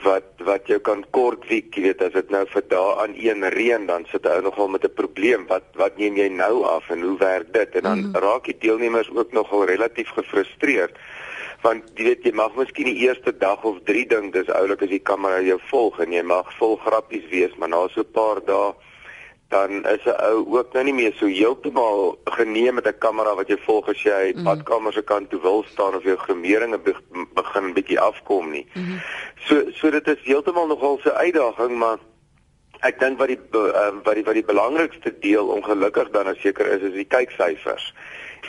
[0.02, 3.48] wat wat jou kan kort wiek, jy weet as dit nou vir dae aan een
[3.48, 5.46] reën dan sit hy nogal met 'n probleem.
[5.46, 7.74] Wat wat neem jy nou af en hoe werk dit?
[7.74, 8.22] En dan mm -hmm.
[8.22, 10.96] raak die deelnemers ook nogal relatief gefrustreerd
[11.64, 14.92] want jy weet jy mag miskien die eerste dag of 3 dink dis oulik as
[14.92, 18.40] die kamera jou volg en jy mag vol grappies wees maar na so 'n paar
[18.50, 18.74] dae
[19.54, 23.48] dan is 'n ou ook nou nie meer so heeltemal geneem met 'n kamera wat
[23.48, 24.44] jy volg as jy mm.
[24.44, 26.94] badkamer se kant toe wil staan of jou gremeringe be
[27.34, 28.66] begin bietjie afkom nie.
[28.74, 29.00] Mm -hmm.
[29.46, 31.98] So so dit is heeltemal nogal 'n uitdaging maar
[32.80, 36.66] ek dink wat die uh, wat die wat die belangrikste deel ongelukkig dan as seker
[36.66, 37.94] is is die kyksyfers.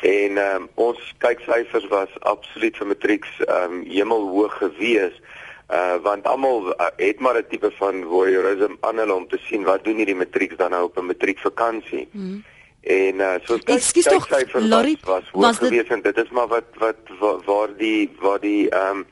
[0.02, 5.22] En ehm um, ons kyksyfers was absoluut vir matrieks ehm um, hemelhoog gewees.
[5.70, 9.64] Uh want almal uh, het maar 'n tipe van voyeurism aan hulle om te sien
[9.64, 12.08] wat doen hierdie matrieks dan nou op 'n matriekvakansie.
[12.12, 12.44] Mm.
[12.82, 15.68] En uh so kyksyfers was, was hoog was dit...
[15.68, 19.06] gewees en dit is maar wat wat waar, waar die waar die ehm um,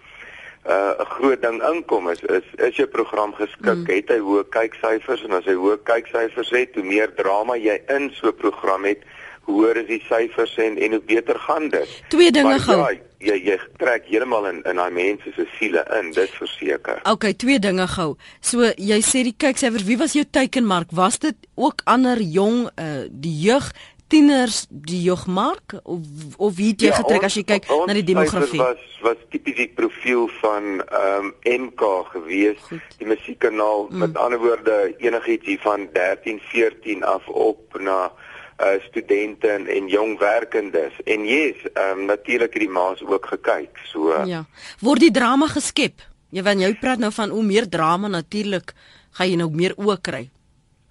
[0.67, 3.85] uh 'n groot ding inkom is is is jou program geskik mm.
[3.85, 8.11] het hy hoë kyksyfers en as hy hoë kyksyfers het hoe meer drama jy in
[8.13, 9.01] so 'n program het
[9.45, 11.97] hoor is die syfers en en hoe beter gaan dit.
[12.10, 12.77] Twee dinge gou.
[12.79, 12.91] Ja,
[13.23, 17.01] jy jy trek heeltemal in in daai mense se siele in, dit verseker.
[17.10, 18.13] Okay, twee dinge gou.
[18.41, 20.91] So jy sê die kyksyfer, wie was jou teikenmark?
[20.91, 23.71] Was dit ook ander jong uh die jeug
[24.13, 25.99] tieners die jeugmark of
[26.38, 28.62] of wie het jy ja, getrek as jy kyk na die demografie?
[28.62, 32.97] was was tipies die profiel van ehm um, MK gewees, Goed.
[32.99, 34.03] die musiekkanaal mm.
[34.03, 38.12] met ander woorde enigiets hier van 13, 14 af op na
[38.59, 43.25] uh studente en, en jong werkendes en yes, ehm um, natuurlik het die ma's ook
[43.25, 43.77] gekyk.
[43.91, 44.45] So uh, Ja.
[44.79, 46.01] Word die drama geskep?
[46.29, 48.73] Jy wanneer jy praat nou van hoe meer drama natuurlik
[49.11, 50.23] gaan jy nou meer oë kry.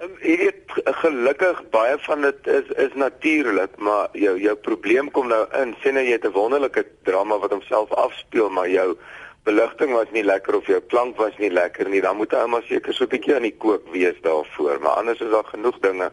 [0.02, 5.28] Um, jy weet gelukkig baie van dit is is natuurlik, maar jou jou probleem kom
[5.28, 5.74] nou in.
[5.82, 8.96] Sien nou jy het 'n wonderlike drama wat homself afspeel, maar jou
[9.44, 12.00] beligting was nie lekker of jou klank was nie lekker nie.
[12.00, 15.20] Dan moet jy maar seker so 'n bietjie aan die kook wees daarvoor, maar anders
[15.20, 16.12] is daar genoeg dinge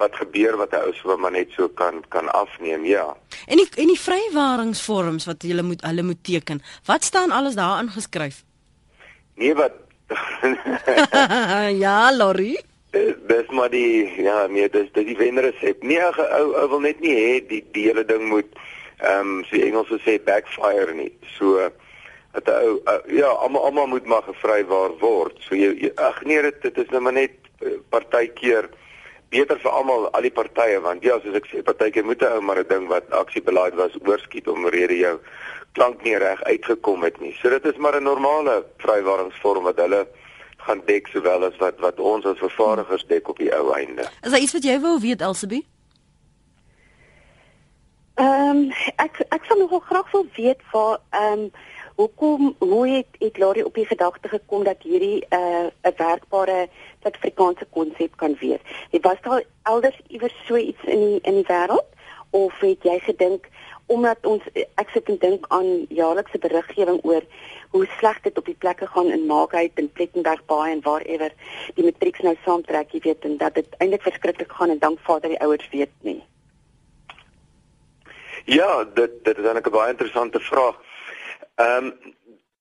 [0.00, 3.16] wat gebeur wat 'n ou so maar net so kan kan afneem, ja.
[3.46, 6.62] En die en die vrywaringsvorms wat jy moet hulle moet teken.
[6.84, 8.44] Wat staan alles daar ingeskryf?
[9.34, 9.72] Nee, wat
[11.84, 12.58] Ja, Lori.
[13.26, 15.82] Dis maar die ja, nee, dis dis die wenresep.
[15.82, 18.50] Nee, ou ou wil net nie hê die die hele ding moet
[18.98, 21.12] ehm um, so Engels sê backfire nie.
[21.36, 21.70] So
[22.32, 25.38] dat ou ja, almal almal moet maar gevrywaar word.
[25.46, 28.68] So jy ag nee, dit dit is nou maar net uh, partykeer
[29.30, 32.40] beter vir almal al die partye want ja soos ek sê partykeer moet 'n ou
[32.40, 35.18] maar 'n ding wat aksiebeleid was oorskiet om rede jou
[35.72, 37.34] klank nie reg uitgekom het nie.
[37.40, 40.06] So dit is maar 'n normale vrywaringsvorm wat hulle
[40.56, 44.08] gaan dek sowel as wat wat ons as vervaardigers dek op die ou einde.
[44.22, 45.66] Is daar iets wat jy wou weet Elsabie?
[48.14, 51.50] Ehm um, ek ek sou nogal graag wil weet waar ehm um,
[52.00, 56.68] hoekom hoe het het Larry op die gedagte gekom dat hierdie 'n uh, 'n werkbare
[57.02, 58.62] Suid-Afrikaanse konsep kan wees?
[58.90, 61.88] Het was daar elders iewers so iets in die in die wêreld
[62.30, 63.48] of het jy gedink
[63.86, 64.42] omdat ons
[64.74, 67.22] ek sit en dink aan jaarlikse beriggewing oor
[67.70, 71.32] hoe sleg dit op die plekke gaan in Maagheid en Plettenberg Baai en waarewer
[71.74, 75.28] die matrieks nou saamtrek, jy weet en dat dit eintlik verskriklik gaan en dank Vader
[75.28, 76.22] die ouers weet nie.
[78.44, 80.78] Ja, dit dit is eintlik 'n baie interessante vraag.
[81.60, 82.16] Ehm um,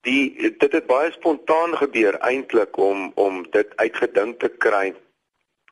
[0.08, 4.94] die dit het baie spontaan gebeur eintlik om om dit uitgedink te kry.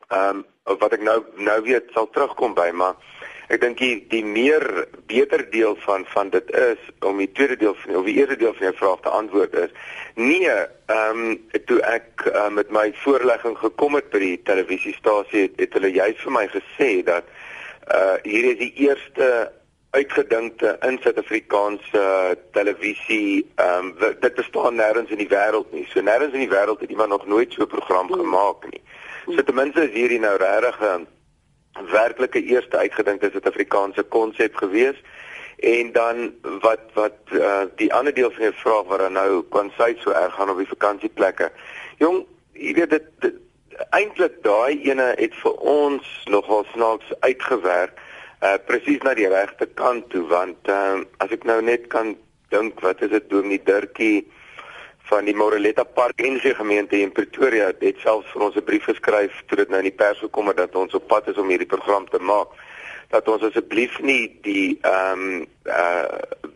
[0.08, 2.96] Ehm um, wat ek nou nou weet sal terugkom by, maar
[3.48, 4.64] ek dink die die meer
[5.08, 8.54] beter deel van van dit is om die tweede deel van of die eerste deel
[8.56, 9.76] van jou vraag te antwoord is.
[10.14, 10.56] Nee,
[10.94, 11.36] ehm um,
[11.70, 16.24] toe ek uh, met my voorlegging gekom het by die televisiestasie het, het hulle juist
[16.24, 17.28] vir my gesê dat
[17.88, 19.28] uh hier is die eerste
[19.90, 23.50] uitgedinkte in Suid-Afrikaanse televisie.
[23.54, 25.86] Ehm um, dit bestaan nêrens in die wêreld nie.
[25.92, 28.82] So nêrens in die wêreld het iemand nog nooit so 'n program gemaak nie.
[29.34, 31.06] So ten minste is hierdie nou regtig 'n
[31.90, 34.96] werklike eerste uitgedinkte Suid-Afrikaanse konsep gewees.
[35.56, 39.72] En dan wat wat uh, die ander deel van jou vraag wat dan nou kon
[39.76, 41.50] sy so erg gaan op die vakansieplekke.
[41.98, 43.34] Jong, jy weet dit, dit
[43.90, 47.98] eintlik daai ene het vir ons nogal snaaks uitgewerk
[48.42, 52.14] uh presies na die regte kant toe want uh as ek nou net kan
[52.54, 54.26] dink wat is dit Dominee Dirkie
[55.08, 59.42] van die Moreletta Park NG gemeente in Pretoria het selfs vir ons 'n brief geskryf
[59.46, 61.72] toe dit nou in die pers gekom het dat ons op pad is om hierdie
[61.74, 62.54] program te maak
[63.10, 66.06] dat ons asseblief nie die ehm um, uh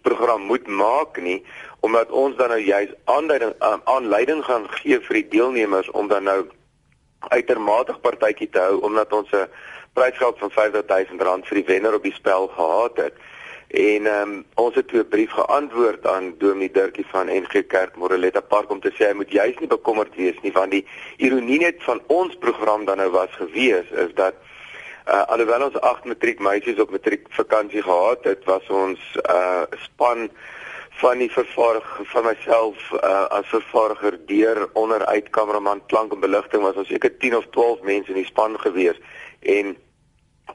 [0.03, 1.43] program moet maak nie
[1.81, 6.41] omdat ons dan nou juis aanleiding aanleiding gaan gee vir die deelnemers om dan nou
[7.29, 9.49] uitermate partytjie te hou omdat ons 'n
[9.93, 13.15] prysgeld van R50000 vir die wenner op die spel gehad het.
[13.73, 18.41] En ehm um, ons het 'n brief geantwoord aan Dominee Dirkie van NG Kerk Moreletta
[18.41, 21.83] Park om te sê hy moet juis nie bekommerd wees nie want die ironie net
[21.83, 24.35] van ons program dan nou was gewees is dat
[25.07, 29.01] uh, alhoewel ons agt matriek meisies op matriek vakansie gehad het, was ons
[29.31, 30.31] uh, span
[31.01, 36.77] van die vervaardig van myself uh, as vervaardiger deur onderuit kameraman klank en beligting was
[36.77, 39.01] ons seker 10 of 12 mense in die span gewees
[39.43, 39.77] en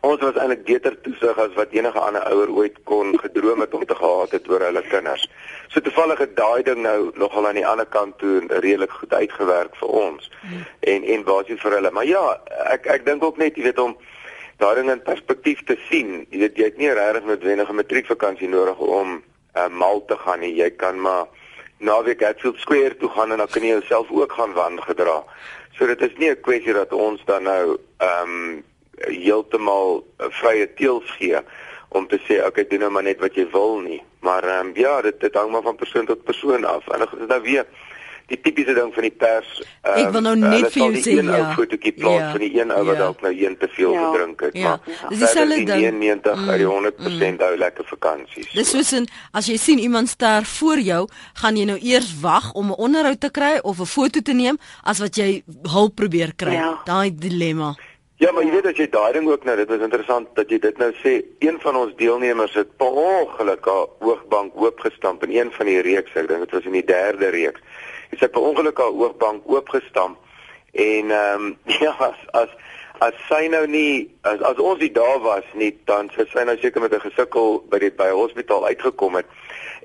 [0.02, 3.86] ons was eintlik beter toesig as wat enige ander ouer ooit kon gedroom het om
[3.86, 5.26] te gehad het oor hulle kinders.
[5.68, 9.76] So toevallig het daai ding nou nogal aan die ander kant toe redelik goed uitgewerk
[9.76, 10.30] vir ons.
[10.42, 10.66] Hmm.
[10.80, 11.92] En en basies vir hulle.
[11.92, 12.24] Maar ja,
[12.74, 13.98] ek ek dink ook net jy weet om
[14.62, 16.26] daai ding in perspektief te sien.
[16.30, 20.56] Jy weet jy het nie regtig noodwendige matriekvakansie nodig om uh, mal te gaan nie.
[20.56, 21.28] Jy kan maar
[21.78, 25.20] naweek Hatfield Square toe gaan en dan kan jy jouself ook gaan wandel gedra.
[25.78, 28.64] So dit is nie 'n kwessie dat ons dan nou ehm um,
[29.06, 31.42] heeltemal vrye teels gee
[31.90, 34.02] om te sê okay doen nou maar net wat jy wil nie.
[34.20, 36.88] Maar ehm um, ja, dit dit hang maar van persoon tot persoon af.
[36.88, 37.66] En dit is nou weer
[38.28, 39.52] die tipiese ding van die pers.
[39.88, 41.38] Um, ek wil nou net uh, vir jou sê ja.
[41.38, 42.32] Ek foto kyk plaas ja.
[42.34, 43.00] van die een ou wat ja.
[43.06, 44.04] dalk nou een te veel ja.
[44.04, 44.74] gedrink het, ja.
[44.76, 46.00] maar dis dieselfde ding.
[46.02, 47.42] 90 mm, uit die 100% mm.
[47.46, 48.52] hou lekker vakansies.
[48.52, 51.02] Dis soos in as jy sien iemand sterf voor jou,
[51.40, 54.60] gaan jy nou eers wag om 'n onderhoud te kry of 'n foto te neem
[54.84, 56.60] as wat jy hulp probeer kry.
[56.60, 56.82] Ja.
[56.86, 57.78] Daai dilemma.
[58.18, 60.58] Ja, maar jy weet as jy daai ding ook nou, dit was interessant dat jy
[60.60, 61.22] dit nou sê.
[61.40, 66.16] Een van ons deelnemers het per ongeluk haar oogbank oopgestamp in een van die reeks.
[66.18, 67.62] Ek dink dit was in die derde reeks
[68.12, 70.18] het sy per ongeluk haar oogbank oopgestamp
[70.72, 72.56] en ehm um, ja as as
[73.08, 76.58] as sy nou nie as as ons nie daar was nie dan sou sy nou
[76.62, 79.26] seker met 'n gesukkel by die by hospitaal uitgekom het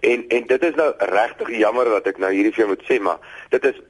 [0.00, 3.00] en en dit is nou regtig jammer dat ek nou hierdie vir jou moet sê
[3.00, 3.18] maar
[3.50, 3.80] dit is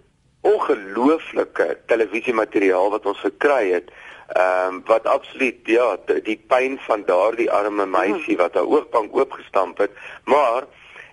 [0.43, 3.91] ongelooflike televisiemateriaal wat ons gekry het
[4.33, 9.17] ehm um, wat absoluut ja die, die pyn van daardie arme meisie wat haar oogbank
[9.17, 9.91] oopgestamp het.
[10.25, 10.65] Maar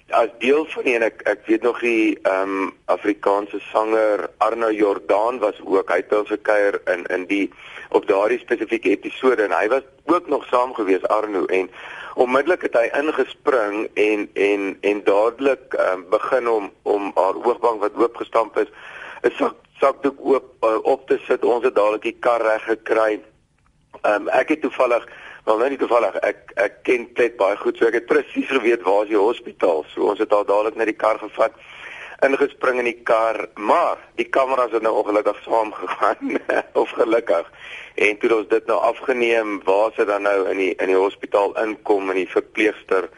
[0.10, 5.40] as deel van een ek ek weet nog die ehm um, Afrikaanse sanger Arno Jordaan
[5.40, 7.52] was ook hy het ons gekuier in in die
[7.90, 11.70] op daardie spesifieke episode en hy was ook nog saam gewees Arno en
[12.16, 18.00] onmiddellik het hy ingespring en en en dadelik um, begin om om haar oogbank wat
[18.00, 18.72] oopgestamp is
[19.24, 23.22] 'n sak sakdoek oop uh, op te sit ons het dadelik die kar reg gekry.
[24.02, 25.08] Ehm um, ek het toevallig
[25.50, 26.16] Wel nou nie toevallig.
[26.22, 29.86] Ek ek ken Ted baie goed, so ek het presies geweet waar is die hospitaal.
[29.94, 31.56] So ons het daar dadelik net die kar gevat,
[32.28, 36.38] ingespring in die kar, maar die kameras het nou ongelukkig saam gegaan
[36.82, 37.50] of gelukkig.
[37.96, 41.56] En toe ons dit nou afgeneem, waar se dan nou in die in die hospitaal
[41.64, 43.10] inkom en die verpleegster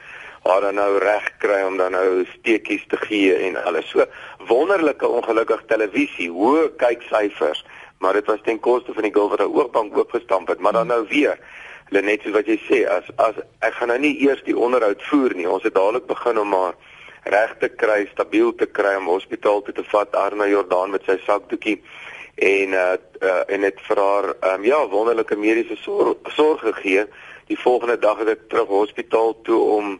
[0.43, 3.89] haar dan nou reg kry om dan nou steekies te gee en alles.
[3.89, 4.05] So
[4.49, 7.65] wonderlike ongelukkig televisie, hoë kyksyfers,
[8.01, 10.87] maar dit was ten koste van die girl wat haar oogbank oopgestamp het, maar dan
[10.87, 11.37] nou weer
[11.91, 15.33] Lenet soos wat jy sê as as ek gaan nou nie eers die onderhoud voer
[15.35, 15.47] nie.
[15.47, 16.77] Ons het dadelik begin om maar
[17.33, 21.17] reg te kry, stabiel te kry om hospitaal toe te vat Arna Jordaan met sy
[21.25, 21.81] sakdoekie
[22.47, 27.03] en uh, uh en dit vir haar um, ja wonderlike mediese sorg sorg gegee.
[27.51, 29.97] Die volgende dag het ek terug hospitaal toe om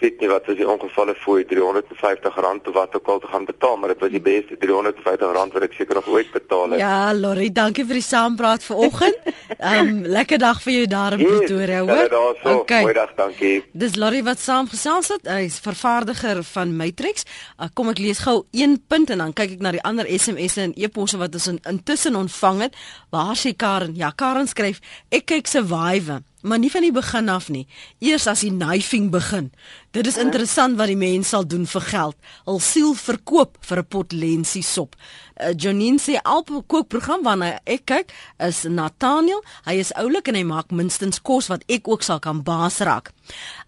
[0.00, 3.76] weet nie wat was die ongevalle fooi R350 of wat ook al te gaan betaal,
[3.76, 6.80] maar dit was die beste R350 wat ek seker nog ooit betaal het.
[6.80, 9.18] Ja, Lori, dankie vir die saampraat vanoggend.
[9.58, 12.06] Ehm um, lekker dag vir jou daar in Pretoria, hoor.
[12.08, 12.54] Ja, so.
[12.60, 12.82] okay.
[12.82, 13.64] goeiedag, dankie.
[13.72, 15.28] Dis Lori wat saamgesels het.
[15.28, 17.26] Hy is vervaardiger van Matrix.
[17.58, 20.70] Uh, kom ek lees gou een punt en dan kyk ek na die ander SMS'e
[20.70, 22.80] en e-posse wat ons in, intussen ontvang het.
[23.12, 23.94] Waar sê Karen?
[23.98, 27.66] Ja, Karen skryf: "Ek kyk Survivor." Maar nie van die begin af nie.
[27.98, 29.50] Eers as die knifing begin.
[29.90, 32.16] Dit is interessant wat die mens sal doen vir geld.
[32.46, 34.96] Hul siel verkoop vir 'n pot lensie sop.
[35.40, 38.12] Uh, Janine sê al kookprogram waarna ek kyk
[38.44, 39.40] is Nathaniel.
[39.64, 43.12] Hy is oulik en hy maak minstens kos wat ek ook sal kan baas raak.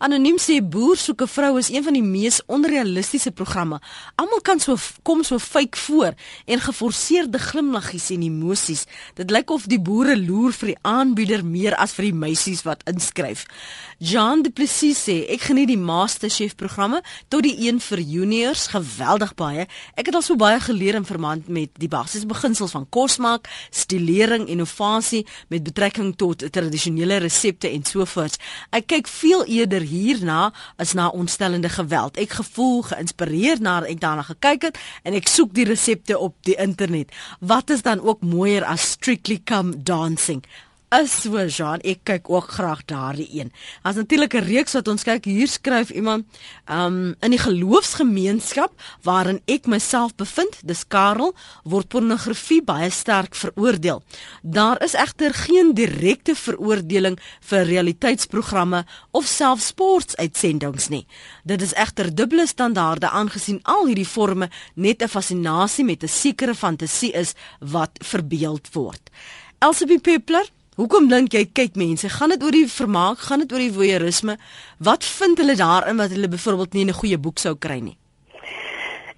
[0.02, 3.80] Anoniem sê boer soek 'n vrou is een van die mees onrealistiese programme.
[4.16, 6.14] Almal kan so kom so fake voor
[6.46, 8.87] en geforseerde glimlaggies en emosies.
[9.14, 12.82] Dit lyk of die boere loer vir die aanbieder meer as vir die meisies wat
[12.85, 13.46] inskryf.
[14.02, 16.98] Jean Du Plessis sê ek geniet die MasterChef programme
[17.30, 19.68] tot die een vir juniors geweldig baie.
[19.94, 23.46] Ek het al so baie geleer in verband met die basiese beginsels van kos maak,
[23.70, 25.20] stilering, innovasie
[25.54, 28.40] met betrekking tot tradisionele resepte en so voort.
[28.74, 30.50] Ek kyk veel eerder hierna
[30.82, 32.18] as na ontstellende geweld.
[32.18, 36.58] Ek gevoel geïnspireer nadat ek daarna gekyk het en ek soek die resepte op die
[36.58, 37.14] internet.
[37.38, 40.42] Wat is dan ook mooier as Strictly Come Dancing?
[40.92, 43.52] Is so Jean, ek kyk ook graag daardie een.
[43.83, 46.26] As natuurlik 'n reeks wat ons kyk, hier skryf iemand
[46.68, 54.02] um in die geloofsgemeenskap waarin ek myself bevind, dis Karel, word pornografie baie sterk veroordeel.
[54.42, 61.07] Daar is egter geen direkte veroordeling vir realiteitsprogramme of selfs sportuitsendings nie.
[61.44, 66.55] Dit is egter dubbele standaarde aangesien al hierdie forme net 'n fascinasie met 'n sekere
[66.55, 69.11] fantasie is wat verbeeld word.
[69.59, 73.61] Elsie Peppler Hoekom dink jy kyk mense, gaan dit oor die vermaak, gaan dit oor
[73.61, 74.38] die voyeurisme?
[74.80, 77.98] Wat vind hulle daarin wat hulle byvoorbeeld nie 'n goeie boek sou kry nie?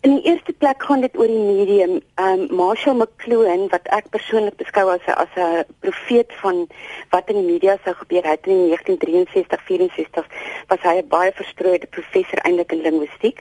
[0.04, 1.94] In die eerste plek gaan dit oor die medium.
[2.20, 6.66] Um Marshall McLuhan wat ek persoonlik beskou as 'n as 'n profeet van
[7.14, 10.28] wat in die media sou gebeur het in 1963-64
[10.68, 13.40] was hy 'n baie verstrooide professor eintlik in linguistiek.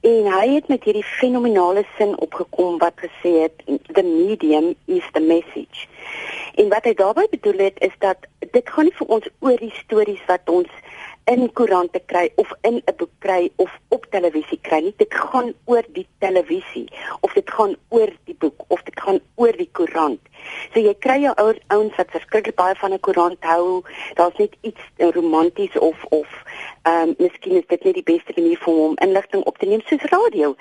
[0.00, 3.62] En hy het met hierdie fenominale sin opgekom wat gesê het
[3.94, 5.86] the medium is the message.
[6.54, 8.18] En wat hy daarmee bedoel het is dat
[8.50, 10.68] dit gaan nie vir ons oor die stories wat ons
[11.24, 14.94] in koerante kry of in 'n boek kry of op televisie kry nie.
[14.96, 16.88] Dit gaan oor die televisie
[17.20, 20.20] of dit gaan oor die boek of dit gaan oor die koerant.
[20.72, 23.82] So jy kry jou ouer ouens wat verskriklik baie van 'n koerant hou.
[24.14, 26.28] Daar's net iets romanties of of
[26.82, 29.80] ehm um, miskien is dit net die beste manier vir hom inligting op te neem
[29.88, 30.54] soos radio.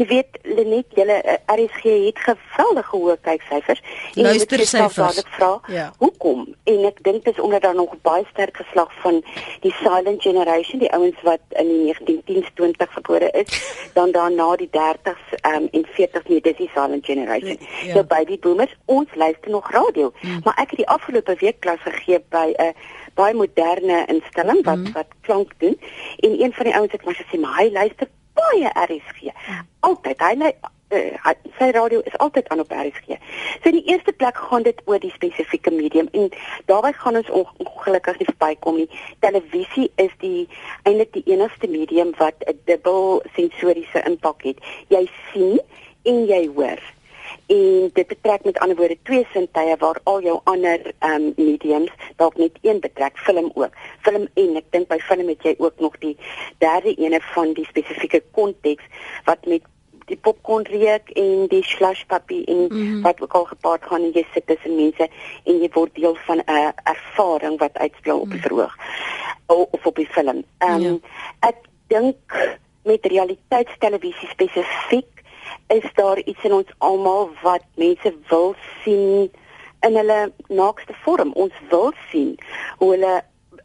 [0.00, 3.82] Jy weet Lenet, julle uh, eh, RSG het geweldige hoë kyksyfers.
[4.14, 5.20] Luistersyfers.
[5.22, 5.86] Ek vra, ja.
[5.98, 6.46] hoekom?
[6.64, 9.22] En ek dink dit is omdat daar nog baie sterk geslag van
[9.60, 13.60] die silent generation, die ouens wat in die 1910s 20 gebore is,
[13.98, 17.58] dan daarna die 30s ehm um, en 40s nie, dis die silent generation.
[17.84, 17.94] Ja.
[17.94, 20.40] So baby boomers, ons luister nog radio, mm.
[20.44, 24.84] maar ek het die afgelope week klas gegee by 'n uh, baie moderne instelling wat
[24.84, 24.92] mm.
[24.92, 25.76] wat klank doen
[26.24, 29.32] en een van die ouens het my gesê maar hy luister baie RSG.
[29.80, 30.52] Altyd hy
[30.94, 33.18] uh, sy radio is altyd aan op RSG.
[33.62, 36.28] So in die eerste plek gaan dit oor die spesifieke medium en
[36.70, 38.88] daarbey gaan ons ongelukkig nie verbykom nie.
[39.24, 40.48] Televisie is die
[40.84, 44.58] eintlik die enigste medium wat 'n dubbel sensoriese impak het.
[44.88, 45.60] Jy sien
[46.04, 46.80] en jy hoor.
[47.46, 51.92] En dit betrek met ander woorde twee sintuie waar al jou ander ehm um, mediums
[52.16, 55.80] dalk net een betrek film ook film en ek dink by film het jy ook
[55.80, 56.16] nog die
[56.58, 58.84] derde ene van die spesifieke konteks
[59.24, 59.62] wat met
[60.06, 63.02] die popcorn reuk en die slush puppy en mm -hmm.
[63.02, 65.08] wat ook al gepaard gaan en jy sit tussen mense
[65.44, 68.46] en jy word deel van 'n uh, ervaring wat uitspeel op die mhm.
[68.46, 68.76] verhoog
[69.46, 70.44] of op die film.
[70.58, 71.48] Ehm um, ja.
[71.48, 75.15] ek dink met realiteitstelevisie spesifiek
[75.68, 79.30] is daar iets in ons almal wat mense wil sien
[79.86, 81.32] in hulle naakste vorm.
[81.32, 82.36] Ons wil sien
[82.78, 83.14] hoe hulle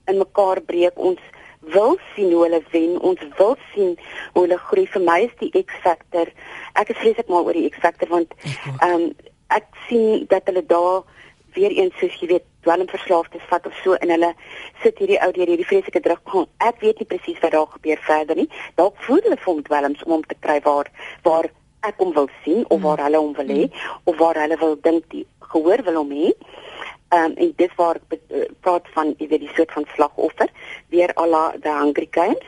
[0.05, 0.97] in mekaar breek.
[0.99, 1.21] Ons
[1.59, 2.99] wil sien hoe hulle wen.
[2.99, 3.95] Ons wil sien
[4.33, 4.87] hoe hulle groei.
[4.87, 6.31] Vir my is die X-faktor.
[6.73, 9.11] Ek is vreeslik mal oor die X-faktor want ehm um,
[9.51, 11.01] ek sien dat hulle daar
[11.53, 14.29] weer eens soos jy weet dwelmverslaafdes vat of so en hulle
[14.83, 16.47] sit hierdie ou deur hierdie vreeslike druk gaan.
[16.63, 18.47] Ek weet nie presies wat daar gebeur verder nie.
[18.79, 20.91] Dalk voel hulle vir hom dwelms om hom te kry waar
[21.25, 21.49] waar
[21.87, 23.67] ek hom wil sien of waar hulle hom wil hê
[24.03, 26.31] of waar hulle wil dink die gehoor wil hom hê.
[27.11, 30.49] Ehm um, en dit waar uh, praat van jy weet die soort van slagoffer
[30.93, 32.47] weer ala the hungry games.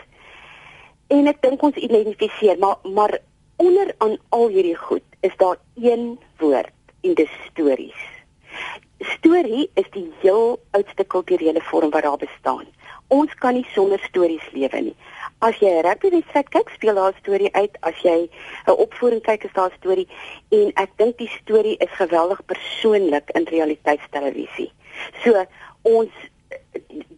[1.08, 3.20] En ek dink ons identifiseer maar maar
[3.58, 6.72] onder aan al hierdie goed is daar een woord
[7.02, 8.02] in die stories.
[9.18, 12.68] Storie is die heel oudste kulturele vorm wat daar bestaan.
[13.14, 14.95] Ons kan nie sonder stories lewe nie.
[15.45, 17.78] As jy 'n rugbywedstryd kyk, speel daar 'n storie uit.
[17.82, 18.30] As jy
[18.68, 20.07] 'n opvoering kyk, is daar 'n storie
[20.49, 24.72] en ek dink die storie is geweldig persoonlik in realiteitstelevisie.
[25.24, 25.45] So
[25.82, 26.11] ons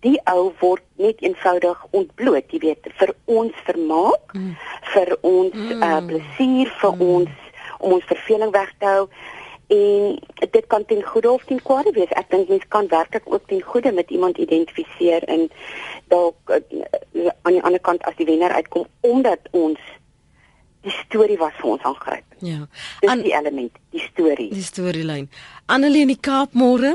[0.02, 4.54] die ou word net eenvoudig ontbloot, jy weet, vir ons vermaak, mm.
[4.94, 5.84] vir ons mm.
[5.84, 7.02] uh, plesier, vir mm.
[7.02, 7.30] ons
[7.80, 9.08] om ons verveling weg te hou
[9.68, 10.20] en
[10.52, 12.10] dit kan ten goeie of ten kwade wees.
[12.10, 15.50] Ek dink mens kan werklik ook ten goeie met iemand identifiseer en
[16.08, 19.80] dalk uh, aan die ander kant as die wenner uitkom omdat ons
[20.86, 22.38] die storie was vir ons aangryp.
[22.46, 22.68] Ja.
[23.02, 24.52] Dis die element, die storie.
[24.54, 25.30] Die storielyn.
[25.66, 26.94] Annelie in die Kaap môre.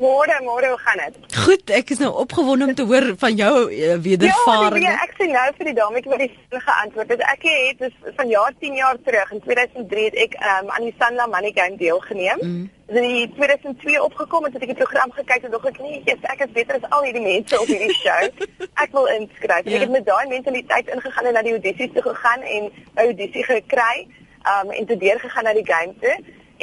[0.00, 1.16] Môre, môre, hoe gaan dit?
[1.44, 4.86] Goed, ek is nou opgewonde om te hoor van jou uh, wedervaring.
[4.86, 7.24] Ja, ek sê nou vir die dame wat die vinnige antwoord het.
[7.28, 10.94] Ek het dus van jaar 10 jaar terug in 2003 het ek um, aan die
[10.96, 12.40] Sanlam Money Game deelgeneem.
[12.40, 12.64] Mm.
[12.96, 16.46] In 2002 opgekom en het ek die program gekyk en dog ek nee, yes, ek
[16.48, 18.48] is beter as al hierdie mense op hierdie show.
[18.86, 19.68] ek wil inskryf.
[19.68, 19.76] Ja.
[19.76, 23.44] Ek het met daai mentaliteit ingegaan en na die audisies toe gegaan en 'n audisie
[23.52, 24.08] gekry
[24.48, 26.16] um, en toe deur gegaan na die game toe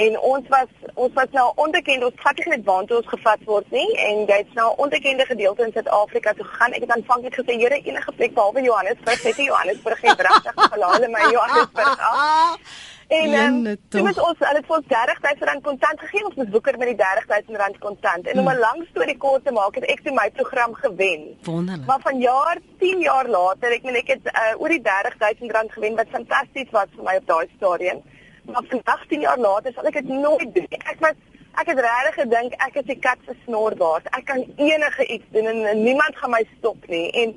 [0.05, 2.03] en ons was ons was nou onbekend.
[2.05, 3.87] Ons vat nie net waantoe ons gevat word nie.
[4.07, 6.75] En jy's nou onbekende gedeelte in Suid-Afrika toe gegaan.
[6.77, 11.31] Ek het aanvanklik gesê Here enige plek behalwe Johannesburg net Johannesburg gee regtig gelaal my
[11.31, 12.61] Johannesburg af.
[13.07, 16.25] En um, toe moet ons hulle het vir ons 30000 rand kontant gegee.
[16.27, 18.27] Ons moet woeker met die 30000 rand kontant.
[18.27, 18.59] En om 'n hmm.
[18.65, 21.23] lang storie kort te maak het ek toe my program gewen.
[21.43, 21.85] Wonderlik.
[21.87, 25.71] Maar van jaar 10 jaar later ek meen ek het uh, oor die 30000 rand
[25.71, 28.03] gewen wat fantasties was vir my op daai stadium
[28.51, 30.67] maar vandag 10 jaar later sal ek dit nooit doen.
[30.69, 31.17] Ek was
[31.57, 34.07] ek het regtig gedink ek is die kat se snorbaas.
[34.17, 37.07] Ek kan enige iets doen en, en niemand gaan my stop nie.
[37.21, 37.33] En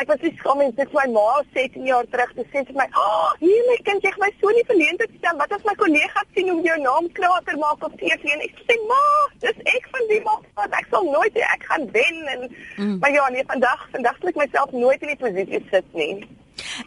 [0.00, 2.86] ek was nie skaam en dit my ma 17 jaar terug te sê vir my,
[2.90, 5.38] "Ag, oh, hier my kind, jy gaan my so nie verleentheid stel.
[5.38, 8.76] Wat as my kollegas sien hoe jou naam krater maak op TV?" En ek sê,
[8.90, 9.02] "Ma,
[9.38, 10.36] dis ek van die ma.
[10.70, 12.40] Ek sal nooit ek gaan wen." En
[12.76, 12.98] mm.
[12.98, 16.26] maar ja, nee, vandag, vandag sal ek myself nooit in die posisie sit nie.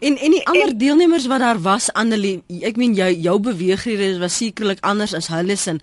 [0.00, 4.18] En en die ander en, deelnemers wat daar was Annelie, ek meen jou jou beweegrede
[4.22, 5.76] was sekerlik anders as hulle se.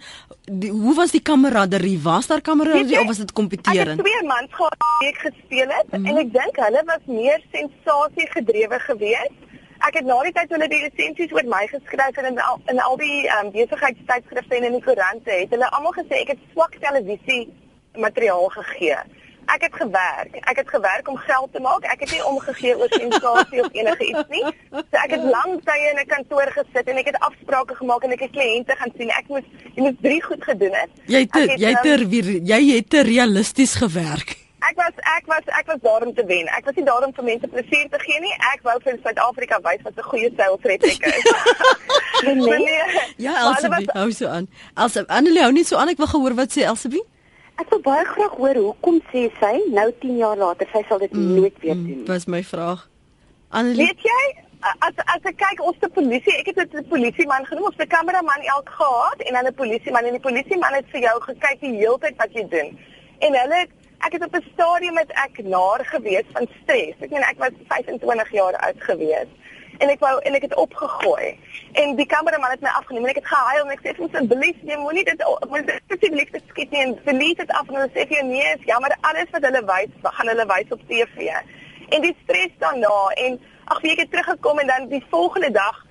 [0.70, 2.00] Hoe was die kameraderie?
[2.04, 4.00] Was daar kameraderie of was dit kompeterend?
[4.00, 6.06] Ek het twee mans gehad wat ek gespeel het mm -hmm.
[6.06, 9.40] en ek dink hulle was meer sensasie gedrewe geweest.
[9.88, 12.80] Ek het na die tyd hulle die resensies oor my geskryf en in al, in
[12.80, 16.78] al die um, besigheidstydskrifte en in die koerante het hulle almal gesê ek het swak
[16.80, 17.50] televisie
[17.98, 19.00] materiaal gegee
[19.56, 20.36] ek het gewerk.
[20.52, 21.84] Ek het gewerk om geld te maak.
[21.94, 24.44] Ek het nie omgegee oor sensasie of enige iets nie.
[24.72, 28.12] So ek het lank tye in 'n kantoor gesit en ek het afsprake gemaak en
[28.12, 29.10] ek het kliënte gaan sien.
[29.10, 29.44] Ek moes
[29.76, 30.90] jy moet drie goed gedoen het.
[31.06, 32.02] Jy het het, jy het er,
[32.54, 34.38] jy het te realisties gewerk.
[34.62, 36.48] Ek was ek was ek was daar om te wen.
[36.48, 38.34] Ek was nie daar om vir mense plesier te gee nie.
[38.54, 41.26] Ek wou vir Suid-Afrika wys wat 'n goeie sales rep ek is.
[42.26, 43.02] nee.
[43.18, 44.48] Ja, Elsabie, hou so aan.
[44.76, 45.90] Elsabie, Annelie, hou net so aan.
[45.90, 47.04] Ek wil gehoor wat sê Elsabie.
[47.62, 51.12] Ek wil baie graag hoor hoekom sê sy nou 10 jaar later sy sal dit
[51.14, 52.06] mm, nooit weer mm, doen.
[52.10, 52.88] Dis my vraag.
[53.50, 54.22] Annelie, weet jy
[54.62, 58.42] as as ek kyk ons te polisie, ek het 'n polisieman genoem of 'n kameraman
[58.56, 61.98] elk gehad en dan 'n polisieman en die polisieman het vir jou gekyk die hele
[62.00, 62.78] tyd wat jy doen.
[63.20, 63.68] En hulle
[64.06, 66.96] ek het op 'n stadium met ek naar gewees van stres.
[67.00, 69.30] Ek meen ek was 25 jaar oud gewees
[69.82, 71.32] en ek wou en ek het opgegooi.
[71.82, 74.18] En die kameraman het my afgeneem en ek het gehuil en ek sê vir hom
[74.22, 77.80] asseblief jy moenie dit moet dit asseblief dit skiet nie en verlies dit af en
[77.80, 80.84] hulle sê vir jou nee, is jammer alles wat hulle wys, gaan hulle wys op
[80.90, 81.32] TV.
[81.92, 83.40] En die stres daarna en
[83.72, 85.86] ag weet ek het teruggekom en dan die volgende dag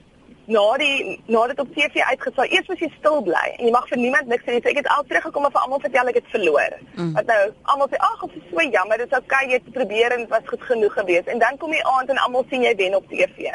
[0.51, 3.87] na die na dit op TV uitgesaai, eers was jy stil bly en jy mag
[3.91, 4.59] vir niemand niks sê.
[4.59, 6.77] So ek het al teruggekom en vir almal vertel ek het verloor.
[6.97, 7.13] Mm.
[7.19, 7.41] Wat nou
[7.75, 10.29] almal sê, "Ag, dit is so jammer, dit is okay, jy het probeer en dit
[10.29, 13.09] was goed genoeg geweest." En dan kom jy aand en almal sien jy wen op
[13.09, 13.55] TV.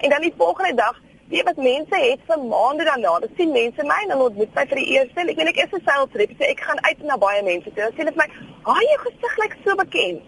[0.00, 0.96] En dan die volgende dag
[1.30, 4.64] Weet wat mense het vir maande daarna, dan sien mense my en hulle ontmoet my
[4.70, 5.22] vir die eerste.
[5.22, 7.86] Ek weet ek is 'n sales rep, so ek gaan uit na baie mense toe.
[7.92, 8.28] Sê hulle vir my,
[8.66, 10.22] "Haai, jou gesig lyk so bekend."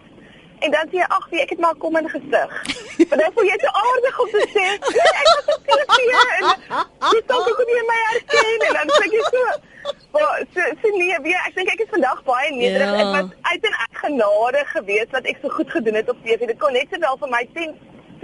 [0.63, 2.51] En dan sê jy, "Ag, ek het maar kom in gesig."
[3.09, 4.65] Maar dan voel jy te aardig om te sê,
[5.19, 6.45] "Ek was op TV en
[7.11, 9.43] jy dink ek kon nie my herken en dan sê jy so
[10.13, 12.89] Maar so, so nee, wie ek dink ek is vandag baie nederig.
[12.89, 12.99] Ja.
[12.99, 16.45] Ek was uit en uit genade geweest wat ek so goed gedoen het op TV.
[16.45, 17.75] Dit kon net sowel vir my sien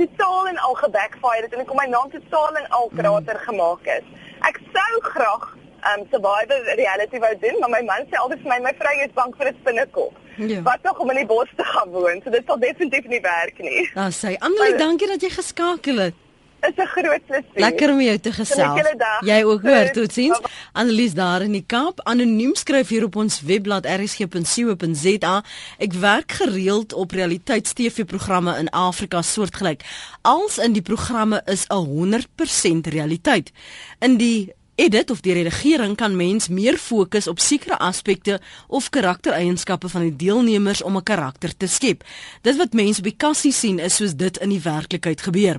[0.02, 3.46] totaal en al gebackfire het en ek om my naam totaal en al krater mm.
[3.48, 4.14] gemaak het.
[4.50, 5.50] Ek sou graag
[5.90, 9.14] um survivor reality wou doen, maar my man sê altyd vir my my vrou is
[9.20, 10.16] bang vir 'n spinnekop.
[10.40, 10.62] Ja.
[10.64, 13.58] Wat tog om in die bos te gaan woon, so dit sal definitief nie werk
[13.60, 13.90] nie.
[13.94, 16.16] Dan sê Annelie, dankie dat jy geskakel het
[16.62, 17.62] is 'n groot plesier.
[17.66, 18.82] Lekker om jou te gesels.
[19.26, 20.40] Jy ook hoor, totsiens.
[20.72, 25.44] Annelies daar in die Kaap, anoniem skryf hier op ons webblad rsg.co.za.
[25.78, 29.84] Ek werk gereeld op realiteits-TV-programme in Afrika soortgelyk.
[30.22, 33.52] Als in die programme is 'n 100% realiteit.
[34.00, 39.90] In die edit of die redigering kan mens meer fokus op sekere aspekte of karaktereienskappe
[39.90, 42.04] van die deelnemers om 'n karakter te skep.
[42.42, 45.58] Dit wat mense op die kassie sien is soos dit in die werklikheid gebeur.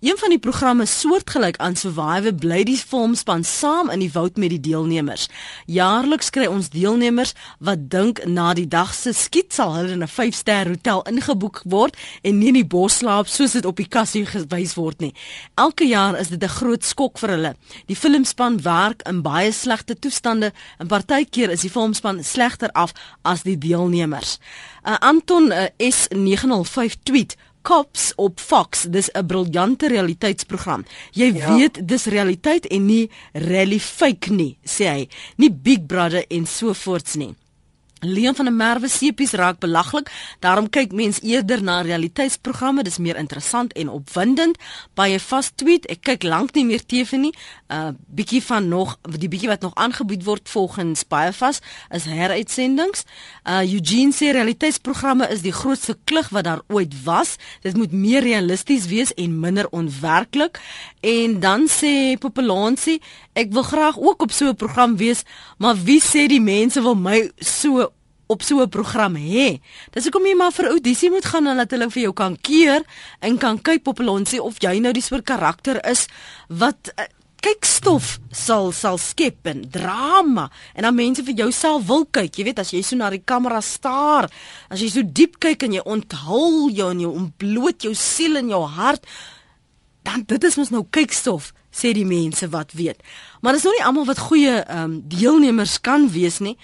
[0.00, 4.50] Een van die programme soortgelyk aan Survivor bly die filmspan saam in die woud met
[4.50, 5.28] die deelnemers.
[5.66, 10.08] Jaarliks kry ons deelnemers wat dink na die dag se skiet sal hulle in 'n
[10.08, 14.26] 5-ster hotel ingeboek word en nie in die bos slaap soos dit op die kassie
[14.26, 15.14] gewys word nie.
[15.54, 17.54] Elke jaar is dit 'n groot skok vir hulle.
[17.86, 22.92] Die filmspan werk in baie slegte toestande en partykeer is die filmspan slegter af
[23.22, 24.38] as die deelnemers.
[24.84, 30.84] Uh, Anton uh, S905 tweet Cops op Fox, dis 'n briljante realiteitsprogram.
[31.12, 31.54] Jy ja.
[31.56, 35.08] weet dis realiteit en nie rally fake nie, sê hy.
[35.36, 37.34] Nie Big Brother en so voorts nie.
[38.04, 40.10] Leon van der Merwe sepies raak belaglik.
[40.42, 42.82] Daarom kyk mens eerder na realiteitsprogramme.
[42.82, 44.58] Dis meer interessant en opwindend.
[44.98, 45.86] Baie vas tweet.
[45.86, 47.30] Ek kyk lank nie meer TV nie.
[47.70, 51.60] Uh bietjie van nog die bietjie wat nog aangebied word volgens baie vas
[51.94, 53.06] is heruitsendings.
[53.46, 57.36] Uh Eugene sê realiteitsprogramme is die grootste klug wat daar ooit was.
[57.62, 60.58] Dit moet meer realisties wees en minder onwerklik.
[61.00, 62.98] En dan sê Populansie,
[63.38, 65.22] ek wil graag ook op so 'n program wees,
[65.58, 67.91] maar wie sê die mense wil my so
[68.26, 69.60] op so 'n program hê.
[69.90, 72.82] Dis hoekom jy maar vir audisie moet gaan en laat hulle vir jou kan keer
[73.20, 76.06] en kan kyk op hulle sê of jy nou die soort karakter is
[76.48, 77.04] wat uh,
[77.42, 82.38] kyk stof sal sal skep en drama en dan mense vir jouself wil kyk.
[82.38, 84.30] Jy weet as jy so na die kamera staar,
[84.70, 88.48] as jy so diep kyk en jy onthul jou en jy ontbloot jou siel en
[88.48, 89.06] jou hart,
[90.06, 93.00] dan dit is mos nou kykstof sê die mense wat weet.
[93.40, 96.56] Maar dis nou nie almal wat goeie ehm um, deelnemers kan wees nie.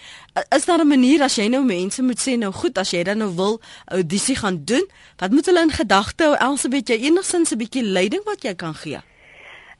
[0.57, 3.19] Is daar 'n manier as jy nou mense moet sê nou goed, as jy dan
[3.19, 4.87] nou wil audisie gaan doen,
[5.17, 6.35] wat moet hulle in gedagte hou?
[6.37, 9.01] Elsabet, jy enigsins 'n bietjie leiding wat jy kan gee?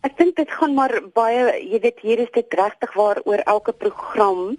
[0.07, 3.73] Ek dink dit gaan maar baie, jy weet hier is dit regtig waar oor elke
[3.75, 4.55] program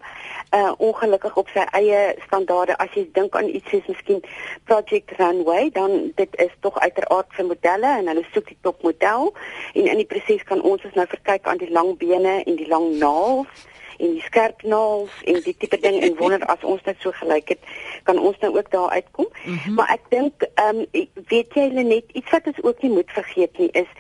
[0.52, 2.76] uh ongelukkig op sy eie standaarde.
[2.84, 4.20] As jy dink aan iets soos miskien
[4.68, 9.32] Project Runway, dan dit is tog uiteraard vir modelle en hulle soek die topmodel
[9.74, 12.68] en in die proses kan ons ons nou verkyk aan die lang bene en die
[12.68, 13.68] lang naels
[14.00, 17.56] en die skerp naels en die tipe ding en wonder as ons net so gelyk
[17.56, 17.76] het,
[18.08, 19.28] kan ons nou ook daar uitkom.
[19.44, 19.74] Mm -hmm.
[19.80, 23.58] Maar ek dink ehm um, weet jy net iets wat ons ook nie moet vergeet
[23.58, 23.92] nie is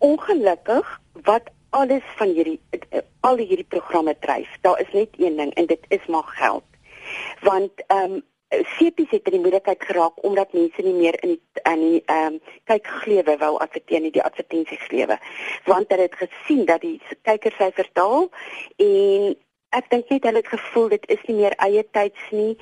[0.00, 2.60] ongelukkig wat alles van hierdie
[3.20, 4.48] al hierdie programme dryf.
[4.60, 6.64] Daar is net een ding en dit is maar geld.
[7.40, 11.42] Want ehm um, CP's het in die moeilikheid geraak omdat mense nie meer in die
[11.72, 15.18] in die ehm um, kyk glewe wou adverteer nie die advertensies glewe.
[15.64, 18.30] Want hulle het gesien dat die kykersyfers daal
[18.76, 19.36] en
[19.70, 22.56] ek dink net hulle het gevoel dit is nie meer eie tyds nie.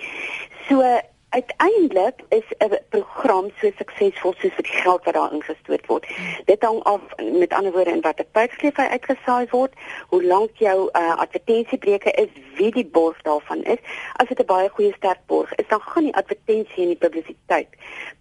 [0.69, 0.85] So
[1.31, 6.07] Uiteindelik is 'n program so suksesvol soos vir die geld wat daarin gestoot word.
[6.45, 7.01] Dit hang af
[7.33, 9.73] met ander woorde in watter tydskleef hy uitgesaai word,
[10.09, 13.79] hoe lank jou uh, advertensiebreuke is, wie die borg daarvan is.
[14.17, 17.69] As dit 'n baie goeie sterk borg is, dan gaan die advertensie en die publisiteit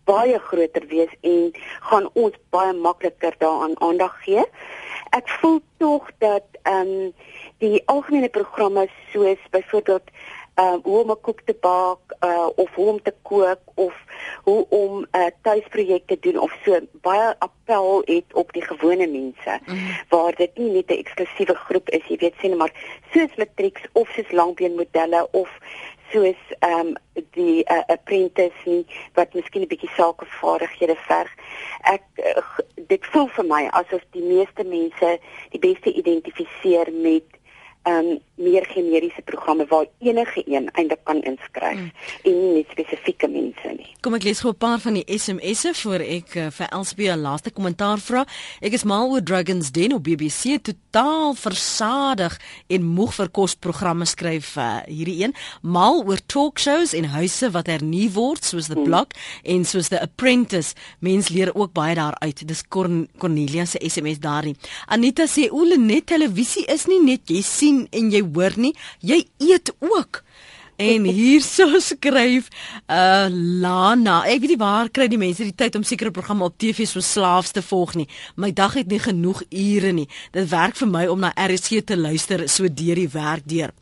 [0.04, 4.44] baie groter wees en gaan ons baie makliker daaraan aandag gee.
[5.16, 7.14] Ek voel tog dat ehm um,
[7.58, 10.12] die algemene programme soos byvoorbeeld
[10.58, 13.96] uh hoe om 'n koek te bak uh of hoe om te kook of
[14.44, 19.60] hoe om 'n uh, tuisprojekte doen of so baie appel het op die gewone mense
[19.66, 19.90] mm.
[20.10, 22.74] waar dit nie net 'n eksklusiewe groep is jy weet sien maar
[23.14, 25.50] soos matrieks of soos langbeen modelle of
[26.12, 26.96] soos ehm um,
[27.32, 31.32] die uh, apprentice nie wat miskien 'n bietjie sakevaardighede verg.
[31.82, 32.44] Ek uh,
[32.76, 37.28] dit voel vir my asof die meeste mense die beste identifiseer met
[37.84, 41.92] um meer generiese programme waar enige een eintlik kan inskryf mm.
[42.24, 43.90] en nie spesifieke mense nie.
[44.06, 47.22] Kom ek lees gou 'n paar van die SMS'e voor ek uh, vir Elsbie 'n
[47.22, 48.26] laaste kommentaar vra.
[48.62, 54.56] Ek is mal oor Dragons Den op BBC totaal versadig en moeg vir kosprogramme skryf
[54.58, 55.34] uh, hierdie een.
[55.62, 58.84] Mal oor talkshows en huise wat hernu word soos The mm.
[58.84, 59.14] Block
[59.44, 60.76] en soos The Apprentice.
[61.00, 62.48] Mens leer ook baie daaruit.
[62.48, 64.56] Dis Corn Cornelia se SMS daarin.
[64.88, 69.24] Anita sê o, net televisie is nie net jy sien en jy hoor nie, jy
[69.38, 70.24] eet ook.
[70.78, 72.52] En hierso skryf
[72.86, 76.58] uh Lana, ek weet nie waar kry die mense die tyd om sekere programme op
[76.62, 78.06] TV so slaafs te volg nie.
[78.38, 80.06] My dag het nie genoeg ure nie.
[80.38, 83.74] Dit werk vir my om na RSG te luister so deur die werk deur.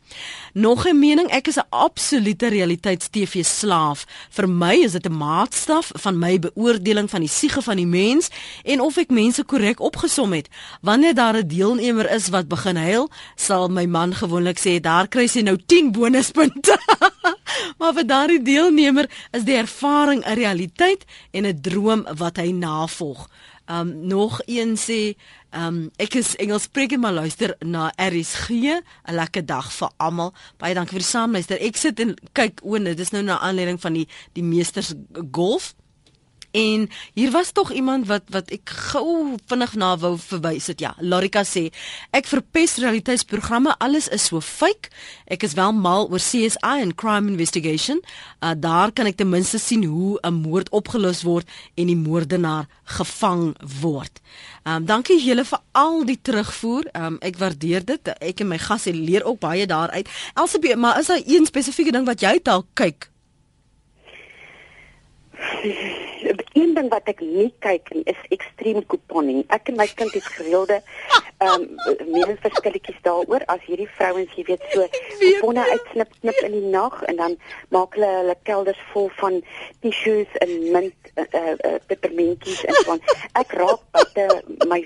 [0.54, 4.06] Nog 'n mening, ek is 'n absolute realiteits-TV slaaf.
[4.30, 8.30] Vir my is dit 'n maatstaf van my beoordeling van die siege van die mens
[8.64, 10.48] en of ek mense korrek opgesom het.
[10.80, 15.26] Wanneer daar 'n deelnemer is wat begin huil, sal my man gewoonlik sê daar kry
[15.26, 16.78] sy nou 10 bonuspunte.
[17.78, 23.28] maar vir daardie deelnemer is die ervaring 'n realiteit en 'n droom wat hy navolg.
[23.66, 25.16] Um nog een sê
[25.56, 28.50] Um ek is Engels spreek maar luister na RSG.
[28.50, 28.82] 'n
[29.14, 30.34] Lekker dag vir almal.
[30.58, 31.60] Baie dankie vir die saamluister.
[31.60, 34.92] Ek sit en kyk o, dit is nou na aanleiding van die die meesters
[35.32, 35.74] golf.
[36.56, 40.80] En hier was tog iemand wat wat ek gou vinnig na wou verwys het.
[40.80, 41.66] Ja, Larika sê
[42.16, 44.88] ek verpes realiteitsprogramme, alles is so fake.
[45.28, 48.00] Ek is wel mal oor CSI en crime investigation.
[48.40, 52.64] Uh, daar kan ek ten minste sien hoe 'n moord opgelos word en die moordenaar
[52.84, 54.22] gevang word.
[54.64, 56.88] Ehm um, dankie julle vir al die terugvoer.
[56.92, 58.08] Ehm um, ek waardeer dit.
[58.20, 60.08] Ek en my gasse leer ook baie daaruit.
[60.34, 63.10] Elsabie, maar is daar een spesifieke ding wat jy dalk kyk?
[66.52, 69.44] Een ding wat ek nie kyk nie is ekstreem couponing.
[69.52, 70.80] Ek en my kind het gereelde
[71.38, 74.86] ehm um, meer verskilletjies daaroor as hierdie vrouens, jy weet, so
[75.20, 77.36] couponne uitsnip knip in die nag en dan
[77.74, 79.42] maak hulle hulle kelders vol van
[79.84, 82.96] tissues en mint eh uh, uh, pepermentjies en so.
[83.42, 84.28] Ek raak buite
[84.68, 84.80] my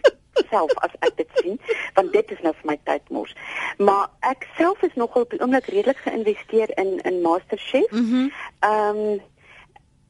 [0.51, 1.59] self as ek dit sien
[1.95, 3.35] want dit is nou vir my tyd mors.
[3.79, 7.93] Maar ek self is nogal op die oomblik redelik geïnvesteer in in MasterChef.
[7.93, 8.33] Ehm mm
[8.71, 9.21] um,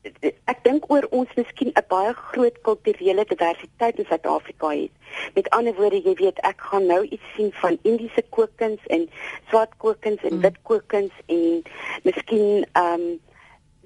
[0.03, 4.92] ek dink oor ons miskien 'n baie groot kulturele diversiteit in Suid-Afrika het.
[5.34, 9.09] Met ander woorde, jy weet, ek gaan nou iets sien van Indiese kookkuns en
[9.48, 10.40] swart kookkuns en mm.
[10.40, 11.62] wit kookkuns en
[12.03, 13.20] miskien ehm um,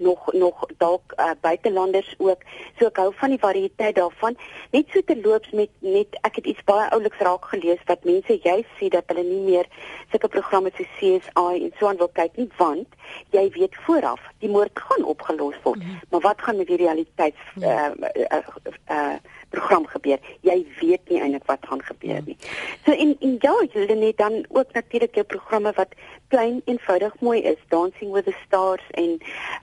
[0.05, 2.45] nog nog dalk uh, buitelanders ook.
[2.79, 4.37] So ek hou van die variëteit daarvan.
[4.77, 8.39] Net so te loops met net ek het iets baie ouliks raak gelees wat mense
[8.43, 9.71] juist sê dat hulle nie meer
[10.13, 12.99] sulke programme so CSI en so aan wil kyk nie want
[13.35, 15.83] jy weet vooraf die moord gaan opgelos word.
[15.83, 16.01] Mm -hmm.
[16.11, 17.91] Maar wat gaan met die realiteit uh, uh,
[18.31, 18.43] uh,
[18.91, 19.17] uh,
[19.55, 20.19] program gebeur.
[20.47, 22.37] Jy weet nie eintlik wat gaan gebeur nie.
[22.85, 25.97] So en en ja, julle net dan ook natuurlik jou programme wat
[26.29, 29.19] klein eenvoudig mooi is, Dancing with the Stars en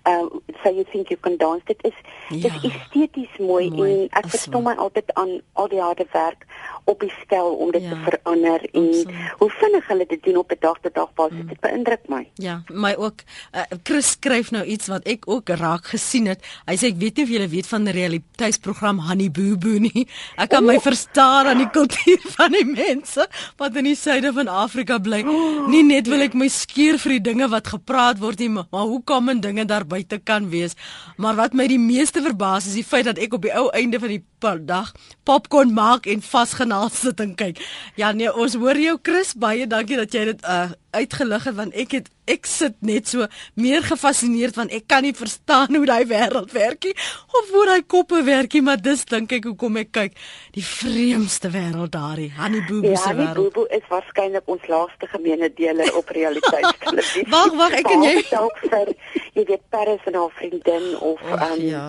[0.08, 0.26] uh
[0.64, 1.64] so you think you can dance.
[1.66, 1.98] Dit is
[2.30, 6.46] ja, is esteties mooi, mooi en ek verstom my altyd aan al die harde werk
[6.90, 9.34] op die stel om dit ja, te verander en absoluut.
[9.38, 11.44] hoe vinnig hulle dit doen op 'n dag tot dag basis.
[11.44, 11.48] Mm.
[11.48, 12.24] Dit beïndruk my.
[12.34, 13.24] Ja, my ook.
[13.56, 16.40] Uh, Chris skryf nou iets wat ek ook raak gesien het.
[16.66, 20.06] Hy sê ek weet nie of julle weet van die realiteitsprogram Honey Boo Boo nie.
[20.40, 23.28] Ek kan my verstaan aan die kultuur van die mense
[23.62, 25.24] wat in die suide van Afrika bly.
[25.72, 29.02] Nie net wil ek my skeer vir die dinge wat gepraat word nie, maar hoe
[29.08, 30.78] kom en dinge daar buite kan wees.
[31.22, 34.00] Maar wat my die meeste verbaas is die feit dat ek op die ou einde
[34.02, 34.90] van die dag
[35.24, 37.60] popcorn maak en vasgenaal sit en kyk.
[38.00, 41.76] Ja nee, ons hoor jou Chris, baie dankie dat jy dit uh, uitgelig het want
[41.78, 43.26] ek het ek sit net so
[43.60, 46.94] meer gefassineerd want ek kan nie verstaan hoe daai wêreld werk nie
[47.40, 50.18] of hoe daai koppe werk nie, maar dis dink ek hoekom ek kyk
[50.58, 53.36] die vreemdste wêreld daai Honey Boo Boo se wêreld.
[53.36, 57.28] Honey Boo Boo is waarskynlik ons laaste gemeene deler op realiteitstelevisie.
[57.36, 58.96] wag, wag, ek en jy dalk vir
[59.38, 61.86] jy weet Paris en haar vriendin of ehm um, ja.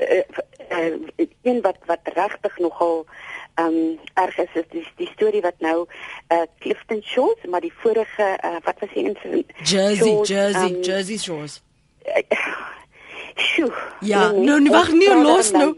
[0.00, 0.22] Uh,
[0.72, 3.29] uh, een wat wat regtig nogal ehm
[3.60, 5.86] um, erg is is die, die storie wat nou
[6.32, 10.82] uh Clifton Shores maar die vorige uh, wat was die incident Jersey Shores, Jersey um,
[10.82, 11.60] Jersey Shores
[13.40, 13.72] Sjoe.
[14.00, 15.70] Ja, nee, nou wag nie los nou.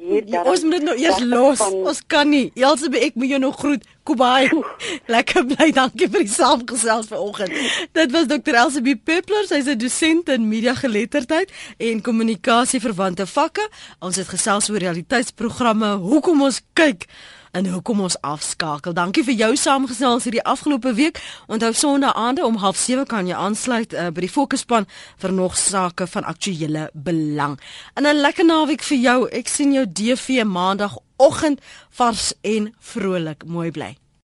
[0.42, 1.58] Ons moet dit nou eers los.
[1.60, 1.74] Van...
[1.90, 2.50] Ons kan nie.
[2.58, 3.84] Elsbe ek moet jou nog groet.
[4.08, 4.50] Kubai.
[5.14, 5.68] Lekker bly.
[5.74, 7.54] Dankie vir die saamgesels vanoggend.
[7.94, 8.58] Dit was Dr.
[8.64, 13.68] Elsabie Peppler, sy's 'n dosent in media geletterdheid en kommunikasie verwante vakke.
[14.00, 15.96] Ons het gesels oor realiteitsprogramme.
[16.02, 17.06] Hoekom ons kyk
[17.52, 18.94] en hoekom ons afskakel.
[18.96, 21.20] Dankie vir jou saamgesels hierdie afgelope week.
[21.52, 24.88] Onthou Sondag aande om 07:30 kan jy aansluit uh, by die fokusspan
[25.20, 27.60] vir nog sake van aktuële belang.
[27.94, 29.28] En 'n lekker naweek vir jou.
[29.28, 33.44] Ek sien jou DV maandagooggend vars en vrolik.
[33.44, 34.01] Mooi bly.